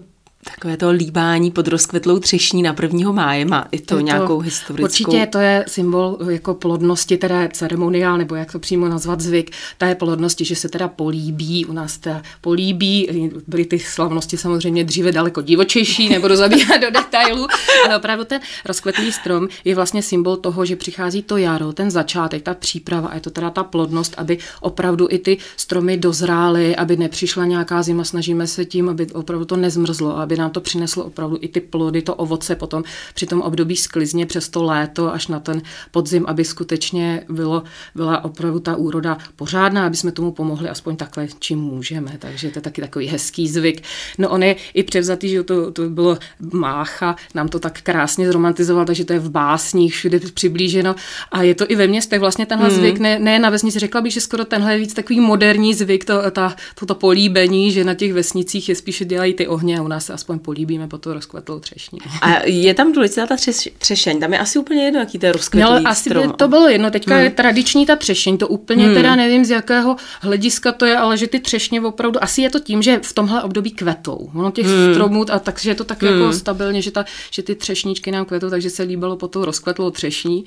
takové 0.54 0.76
to 0.76 0.90
líbání 0.90 1.50
pod 1.50 1.68
rozkvetlou 1.68 2.18
třešní 2.18 2.62
na 2.62 2.74
1. 2.82 3.12
máje 3.12 3.44
má 3.44 3.66
i 3.70 3.78
to, 3.80 3.94
to 3.94 4.00
nějakou 4.00 4.38
historickou... 4.38 4.84
Určitě 4.84 5.26
to 5.26 5.38
je 5.38 5.64
symbol 5.68 6.18
jako 6.28 6.54
plodnosti, 6.54 7.16
teda 7.16 7.48
ceremoniál, 7.48 8.18
nebo 8.18 8.34
jak 8.34 8.52
to 8.52 8.58
přímo 8.58 8.88
nazvat 8.88 9.20
zvyk, 9.20 9.50
té 9.78 9.94
plodnosti, 9.94 10.44
že 10.44 10.56
se 10.56 10.68
teda 10.68 10.88
políbí, 10.88 11.64
u 11.64 11.72
nás 11.72 11.98
teda 11.98 12.22
políbí, 12.40 13.30
byly 13.46 13.64
ty 13.64 13.78
slavnosti 13.78 14.36
samozřejmě 14.36 14.84
dříve 14.84 15.12
daleko 15.12 15.42
divočejší, 15.42 16.08
nebudu 16.14 16.36
zabíhat 16.36 16.78
do 16.78 16.90
detailů, 16.90 17.46
ale 17.84 17.96
opravdu 17.96 18.24
ten 18.24 18.40
rozkvetlý 18.64 19.12
strom 19.12 19.48
je 19.64 19.74
vlastně 19.74 20.02
symbol 20.02 20.36
toho, 20.36 20.64
že 20.64 20.76
přichází 20.76 21.22
to 21.22 21.36
jaro, 21.36 21.72
ten 21.72 21.90
začátek, 21.90 22.42
ta 22.42 22.54
příprava, 22.54 23.08
a 23.08 23.14
je 23.14 23.20
to 23.20 23.30
teda 23.30 23.50
ta 23.50 23.64
plodnost, 23.64 24.14
aby 24.16 24.38
opravdu 24.60 25.08
i 25.10 25.18
ty 25.18 25.38
stromy 25.56 25.96
dozrály, 25.96 26.76
aby 26.76 26.96
nepřišla 26.96 27.44
nějaká 27.44 27.82
zima, 27.82 28.04
snažíme 28.04 28.46
se 28.46 28.64
tím, 28.64 28.88
aby 28.88 29.06
opravdu 29.06 29.44
to 29.44 29.56
nezmrzlo, 29.56 30.18
aby 30.18 30.36
nám 30.38 30.50
to 30.50 30.60
přineslo 30.60 31.04
opravdu 31.04 31.38
i 31.40 31.48
ty 31.48 31.60
plody, 31.60 32.02
to 32.02 32.14
ovoce 32.14 32.56
potom 32.56 32.84
při 33.14 33.26
tom 33.26 33.40
období 33.40 33.76
sklizně 33.76 34.26
přes 34.26 34.48
to 34.48 34.62
léto 34.62 35.12
až 35.12 35.28
na 35.28 35.40
ten 35.40 35.62
podzim, 35.90 36.24
aby 36.26 36.44
skutečně 36.44 37.24
bylo, 37.28 37.62
byla 37.94 38.24
opravdu 38.24 38.60
ta 38.60 38.76
úroda 38.76 39.18
pořádná, 39.36 39.86
aby 39.86 39.96
jsme 39.96 40.12
tomu 40.12 40.32
pomohli 40.32 40.68
aspoň 40.68 40.96
takhle, 40.96 41.28
čím 41.38 41.58
můžeme. 41.58 42.16
Takže 42.18 42.50
to 42.50 42.58
je 42.58 42.62
taky 42.62 42.80
takový 42.80 43.06
hezký 43.06 43.48
zvyk. 43.48 43.82
No 44.18 44.28
on 44.28 44.42
je 44.42 44.56
i 44.74 44.82
převzatý, 44.82 45.28
že 45.28 45.42
to, 45.42 45.70
to 45.72 45.90
bylo 45.90 46.18
Mácha, 46.52 47.16
nám 47.34 47.48
to 47.48 47.58
tak 47.58 47.82
krásně 47.82 48.26
zromantizoval, 48.26 48.84
takže 48.84 49.04
to 49.04 49.12
je 49.12 49.18
v 49.18 49.30
básních 49.30 49.94
všude 49.94 50.20
přiblíženo 50.34 50.94
a 51.32 51.42
je 51.42 51.54
to 51.54 51.64
i 51.68 51.76
ve 51.76 51.86
městech 51.86 52.20
vlastně 52.20 52.46
tenhle 52.46 52.68
hmm. 52.68 52.76
zvyk, 52.76 52.98
ne, 52.98 53.18
ne 53.18 53.38
na 53.38 53.50
vesnici, 53.50 53.78
řekla 53.78 54.00
bych, 54.00 54.12
že 54.12 54.20
skoro 54.20 54.44
tenhle 54.44 54.72
je 54.72 54.78
víc 54.78 54.94
takový 54.94 55.20
moderní 55.20 55.74
zvyk, 55.74 56.04
to, 56.04 56.30
ta, 56.30 56.56
toto 56.74 56.94
políbení, 56.94 57.72
že 57.72 57.84
na 57.84 57.94
těch 57.94 58.12
vesnicích 58.12 58.68
je 58.68 58.74
spíše 58.74 59.04
dělají 59.04 59.34
ty 59.34 59.46
ohně 59.46 59.78
a 59.78 59.82
u 59.82 59.88
nás 59.88 60.06
se 60.06 60.12
aspoň 60.12 60.27
políbíme 60.36 60.88
po 60.88 60.98
to 60.98 61.14
rozkvetlou 61.14 61.58
třešní. 61.58 61.98
A 62.22 62.46
je 62.46 62.74
tam 62.74 62.92
důležitá 62.92 63.26
ta 63.26 63.36
třeš, 63.36 63.68
třešeň, 63.78 64.20
tam 64.20 64.32
je 64.32 64.38
asi 64.38 64.58
úplně 64.58 64.84
jedno, 64.84 65.00
jaký 65.00 65.18
to 65.18 65.26
je 65.26 65.32
rozkvetlý 65.32 65.82
no, 65.82 65.90
asi 65.90 66.10
by 66.10 66.28
to 66.36 66.48
bylo 66.48 66.68
jedno, 66.68 66.90
teďka 66.90 67.14
hmm. 67.14 67.24
je 67.24 67.30
tradiční 67.30 67.86
ta 67.86 67.96
třešeň, 67.96 68.38
to 68.38 68.48
úplně 68.48 68.84
hmm. 68.84 68.94
teda 68.94 69.16
nevím 69.16 69.44
z 69.44 69.50
jakého 69.50 69.96
hlediska 70.20 70.72
to 70.72 70.86
je, 70.86 70.96
ale 70.96 71.16
že 71.16 71.26
ty 71.26 71.40
třešně 71.40 71.80
opravdu, 71.80 72.24
asi 72.24 72.42
je 72.42 72.50
to 72.50 72.60
tím, 72.60 72.82
že 72.82 73.00
v 73.02 73.12
tomhle 73.12 73.42
období 73.42 73.70
kvetou. 73.70 74.30
Ono 74.34 74.50
těch 74.50 74.66
hmm. 74.66 74.94
stromů, 74.94 75.24
a 75.30 75.38
takže 75.38 75.70
je 75.70 75.74
to 75.74 75.84
tak 75.84 76.02
jako 76.02 76.14
hmm. 76.14 76.22
jako 76.22 76.38
stabilně, 76.38 76.82
že, 76.82 76.90
ta, 76.90 77.04
že 77.30 77.42
ty 77.42 77.54
třešničky 77.54 78.10
nám 78.10 78.24
kvetou, 78.24 78.50
takže 78.50 78.70
se 78.70 78.82
líbilo 78.82 79.16
po 79.16 79.28
tou 79.28 79.44
rozkvetlou 79.44 79.90
třešní. 79.90 80.44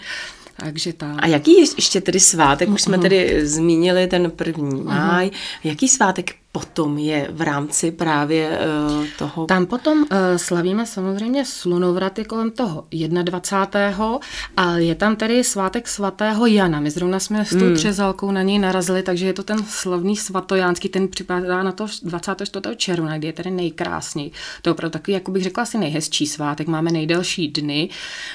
Takže 0.57 0.93
tak. 0.93 1.15
A 1.19 1.27
jaký 1.27 1.53
je 1.53 1.59
ještě 1.59 2.01
tedy 2.01 2.19
svátek? 2.19 2.69
Už 2.69 2.81
jsme 2.81 2.97
tedy 2.97 3.47
zmínili 3.47 4.07
ten 4.07 4.31
první 4.31 4.81
máj. 4.81 5.27
Uh-huh. 5.27 5.31
Jaký 5.63 5.87
svátek 5.87 6.35
potom 6.51 6.97
je 6.97 7.27
v 7.31 7.41
rámci 7.41 7.91
právě 7.91 8.59
uh, 8.99 9.05
toho? 9.17 9.45
Tam 9.45 9.65
potom 9.65 9.97
uh, 9.97 10.07
slavíme 10.37 10.85
samozřejmě 10.85 11.45
slunovraty 11.45 12.25
kolem 12.25 12.51
toho 12.51 12.85
21. 13.23 14.19
a 14.57 14.77
je 14.77 14.95
tam 14.95 15.15
tedy 15.15 15.43
svátek 15.43 15.87
svatého 15.87 16.45
Jana. 16.45 16.79
My 16.79 16.91
zrovna 16.91 17.19
jsme 17.19 17.45
s 17.45 17.49
tou 17.49 17.65
hmm. 17.65 17.75
třezalkou 17.75 18.31
na 18.31 18.41
něj 18.41 18.59
narazili, 18.59 19.03
takže 19.03 19.25
je 19.25 19.33
to 19.33 19.43
ten 19.43 19.63
slavný 19.63 20.17
svatojánský, 20.17 20.89
ten 20.89 21.07
připadá 21.07 21.63
na 21.63 21.71
to 21.71 21.85
24. 22.03 22.75
června, 22.75 23.17
kdy 23.17 23.27
je 23.27 23.33
tedy 23.33 23.51
nejkrásněji. 23.51 24.31
To 24.61 24.69
je 24.69 24.71
opravdu 24.71 24.91
takový, 24.91 25.13
jako 25.13 25.31
bych 25.31 25.43
řekla, 25.43 25.63
asi 25.63 25.77
nejhezčí 25.77 26.27
svátek. 26.27 26.67
Máme 26.67 26.91
nejdelší 26.91 27.47
dny, 27.47 27.89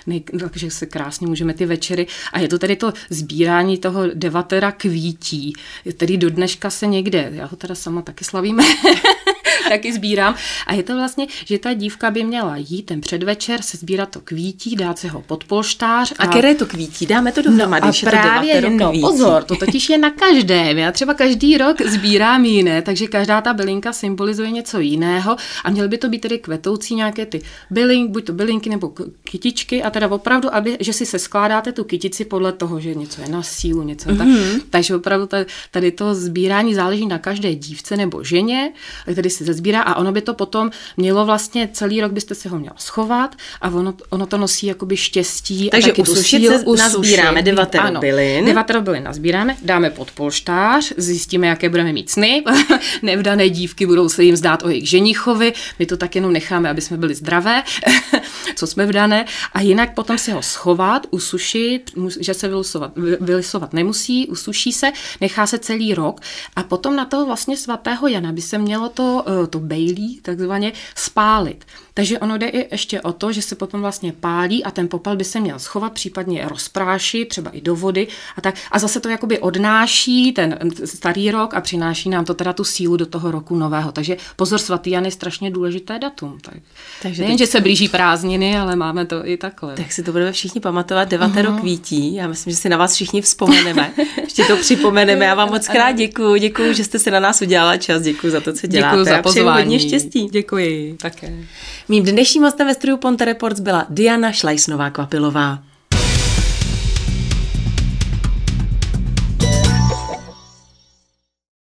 nej, 0.06 0.20
takže 0.20 0.70
se 0.70 0.86
krásně 0.86 1.26
můžeme 1.26 1.54
ty 1.54 1.66
večery. 1.66 2.06
A 2.32 2.40
je 2.40 2.48
to 2.48 2.58
tedy 2.58 2.76
to 2.76 2.92
sbírání 3.10 3.78
toho 3.78 4.06
devatera 4.14 4.72
kvítí, 4.72 5.52
který 5.90 6.16
do 6.16 6.30
dneška 6.30 6.70
se 6.70 6.86
někde, 6.86 7.28
já 7.32 7.46
ho 7.46 7.56
teda 7.56 7.74
sama 7.74 8.05
taky 8.06 8.24
slavíme, 8.24 8.62
taky 9.68 9.92
sbírám. 9.92 10.34
A 10.66 10.74
je 10.74 10.82
to 10.82 10.94
vlastně, 10.94 11.26
že 11.44 11.58
ta 11.58 11.74
dívka 11.74 12.10
by 12.10 12.24
měla 12.24 12.56
jít 12.56 12.82
ten 12.82 13.00
předvečer, 13.00 13.62
se 13.62 13.76
sbírat 13.76 14.08
to 14.08 14.20
kvítí, 14.20 14.76
dát 14.76 14.98
si 14.98 15.08
ho 15.08 15.22
pod 15.22 15.44
polštář. 15.44 16.12
A, 16.18 16.24
a 16.24 16.26
které 16.26 16.54
to 16.54 16.66
kvítí? 16.66 17.06
Dáme 17.06 17.32
to 17.32 17.42
dohromady, 17.42 17.86
no, 17.86 17.92
a 18.06 18.10
právě, 18.10 18.62
to 18.62 18.70
no, 18.70 18.92
pozor, 19.00 19.44
to 19.44 19.56
totiž 19.56 19.90
je 19.90 19.98
na 19.98 20.10
každém. 20.10 20.78
Já 20.78 20.92
třeba 20.92 21.14
každý 21.14 21.58
rok 21.58 21.82
sbírám 21.82 22.44
jiné, 22.44 22.82
takže 22.82 23.06
každá 23.06 23.40
ta 23.40 23.54
bylinka 23.54 23.92
symbolizuje 23.92 24.50
něco 24.50 24.80
jiného 24.80 25.36
a 25.64 25.70
měly 25.70 25.88
by 25.88 25.98
to 25.98 26.08
být 26.08 26.18
tedy 26.18 26.38
kvetoucí 26.38 26.94
nějaké 26.94 27.26
ty 27.26 27.42
bylink, 27.70 28.10
buď 28.10 28.24
to 28.24 28.32
bylinky 28.32 28.70
nebo 28.70 28.92
kytičky 29.24 29.82
a 29.82 29.90
teda 29.90 30.08
opravdu, 30.08 30.54
aby, 30.54 30.76
že 30.80 30.92
si 30.92 31.06
se 31.06 31.18
skládáte 31.18 31.72
tu 31.72 31.84
kytici 31.84 32.24
podle 32.24 32.52
toho, 32.52 32.80
že 32.80 32.94
něco 32.94 33.22
je 33.22 33.28
na 33.28 33.42
sílu, 33.42 33.82
něco 33.82 34.08
mm-hmm. 34.08 34.18
tak. 34.18 34.26
Mhm. 34.26 34.60
Takže 34.70 34.96
opravdu 34.96 35.28
tady 35.70 35.90
to 35.90 36.14
sbírání 36.14 36.74
záleží 36.74 37.06
na 37.06 37.18
každé 37.18 37.54
dívce 37.54 37.96
nebo 37.96 38.24
ženě, 38.24 38.72
který 39.12 39.30
se 39.30 39.44
zezbírá 39.46 39.82
a 39.82 39.94
ono 39.94 40.12
by 40.12 40.20
to 40.20 40.34
potom 40.34 40.70
mělo 40.96 41.26
vlastně 41.26 41.68
celý 41.72 42.00
rok 42.00 42.12
byste 42.12 42.34
si 42.34 42.48
ho 42.48 42.58
měl 42.58 42.72
schovat 42.76 43.36
a 43.60 43.70
ono, 43.70 43.94
ono 44.10 44.26
to 44.26 44.38
nosí 44.38 44.66
jakoby 44.66 44.96
štěstí. 44.96 45.70
Takže 45.70 45.90
a 45.90 45.92
taky 45.92 46.02
usušit 46.02 46.46
se 46.46 46.64
nazbíráme 46.78 47.42
devatero 47.42 48.00
bylin. 48.00 48.44
Devatero 48.44 48.82
bylin 48.82 49.02
nazbíráme, 49.02 49.56
dáme 49.62 49.90
pod 49.90 50.10
polštář, 50.10 50.92
zjistíme, 50.96 51.46
jaké 51.46 51.68
budeme 51.68 51.92
mít 51.92 52.10
sny. 52.10 52.44
Nevdané 53.02 53.48
dívky 53.48 53.86
budou 53.86 54.08
se 54.08 54.24
jim 54.24 54.36
zdát 54.36 54.62
o 54.62 54.68
jejich 54.68 54.88
ženichovi, 54.88 55.52
my 55.78 55.86
to 55.86 55.96
tak 55.96 56.14
jenom 56.14 56.32
necháme, 56.32 56.70
aby 56.70 56.80
jsme 56.80 56.96
byli 56.96 57.14
zdravé, 57.14 57.62
co 58.56 58.66
jsme 58.66 58.86
vdané. 58.86 59.24
A 59.52 59.60
jinak 59.60 59.94
potom 59.94 60.18
si 60.18 60.30
ho 60.30 60.42
schovat, 60.42 61.06
usušit, 61.10 61.90
že 62.20 62.34
se 62.34 62.48
vylisovat, 62.48 62.92
vylisovat 63.20 63.72
nemusí, 63.72 64.26
usuší 64.26 64.72
se, 64.72 64.92
nechá 65.20 65.46
se 65.46 65.58
celý 65.58 65.94
rok 65.94 66.20
a 66.56 66.62
potom 66.62 66.96
na 66.96 67.04
to 67.04 67.26
vlastně 67.26 67.56
svatého 67.56 68.08
Jana 68.08 68.32
by 68.32 68.42
se 68.42 68.58
mělo 68.58 68.88
to, 68.88 69.24
to 69.50 69.58
bejlí 69.58 70.20
takzvaně 70.22 70.72
spálit. 70.94 71.64
Takže 71.94 72.18
ono 72.18 72.38
jde 72.38 72.48
i 72.48 72.74
ještě 72.74 73.00
o 73.00 73.12
to, 73.12 73.32
že 73.32 73.42
se 73.42 73.54
potom 73.54 73.80
vlastně 73.80 74.12
pálí 74.12 74.64
a 74.64 74.70
ten 74.70 74.88
popel 74.88 75.16
by 75.16 75.24
se 75.24 75.40
měl 75.40 75.58
schovat, 75.58 75.92
případně 75.92 76.48
rozprášit, 76.48 77.28
třeba 77.28 77.50
i 77.50 77.60
do 77.60 77.76
vody 77.76 78.06
a 78.36 78.40
tak. 78.40 78.54
A 78.70 78.78
zase 78.78 79.00
to 79.00 79.08
jakoby 79.08 79.38
odnáší 79.38 80.32
ten 80.32 80.58
starý 80.84 81.30
rok 81.30 81.54
a 81.54 81.60
přináší 81.60 82.08
nám 82.10 82.24
to 82.24 82.34
teda 82.34 82.52
tu 82.52 82.64
sílu 82.64 82.96
do 82.96 83.06
toho 83.06 83.30
roku 83.30 83.56
nového. 83.56 83.92
Takže 83.92 84.16
pozor, 84.36 84.58
svatý 84.58 84.90
Jan 84.90 85.04
je 85.04 85.10
strašně 85.10 85.50
důležité 85.50 85.98
datum. 85.98 86.38
Tak. 86.42 86.54
Takže 87.02 87.22
Nejen, 87.22 87.38
teď... 87.38 87.46
že 87.46 87.52
se 87.52 87.60
blíží 87.60 87.88
prázdniny, 87.88 88.58
ale 88.58 88.76
máme 88.76 89.06
to 89.06 89.26
i 89.26 89.36
takhle. 89.36 89.74
Tak 89.74 89.92
si 89.92 90.02
to 90.02 90.12
budeme 90.12 90.32
všichni 90.32 90.60
pamatovat. 90.60 91.08
Devatero 91.08 91.50
uh-huh. 91.50 91.60
kvítí. 91.60 92.14
Já 92.14 92.28
myslím, 92.28 92.50
že 92.50 92.56
si 92.56 92.68
na 92.68 92.76
vás 92.76 92.94
všichni 92.94 93.22
vzpomeneme. 93.22 93.92
Ještě 94.22 94.44
to 94.44 94.56
připomeneme. 94.56 95.24
Já 95.24 95.34
vám 95.34 95.48
moc 95.50 95.68
krát 95.68 95.92
děkuji. 95.92 96.40
Děkuji, 96.40 96.74
že 96.74 96.84
jste 96.84 96.98
se 96.98 97.10
na 97.10 97.20
nás 97.20 97.42
udělala 97.42 97.76
čas. 97.76 98.02
Děkuji 98.02 98.32
za 98.32 98.40
to, 98.40 98.52
co 98.52 98.66
děláte. 98.66 98.96
Děkuji 98.96 99.04
za 99.16 99.22
pozvání. 99.22 99.62
hodně 99.62 99.80
štěstí. 99.80 100.28
Děkuji 100.32 100.96
také. 101.00 101.32
Mým 101.88 102.04
dnešním 102.04 102.42
hostem 102.42 102.66
ve 102.66 102.74
studiu 102.74 102.96
Ponte 102.96 103.24
Reports 103.24 103.60
byla 103.60 103.86
Diana 103.90 104.30
Šlajsnová-Kvapilová. 104.30 105.58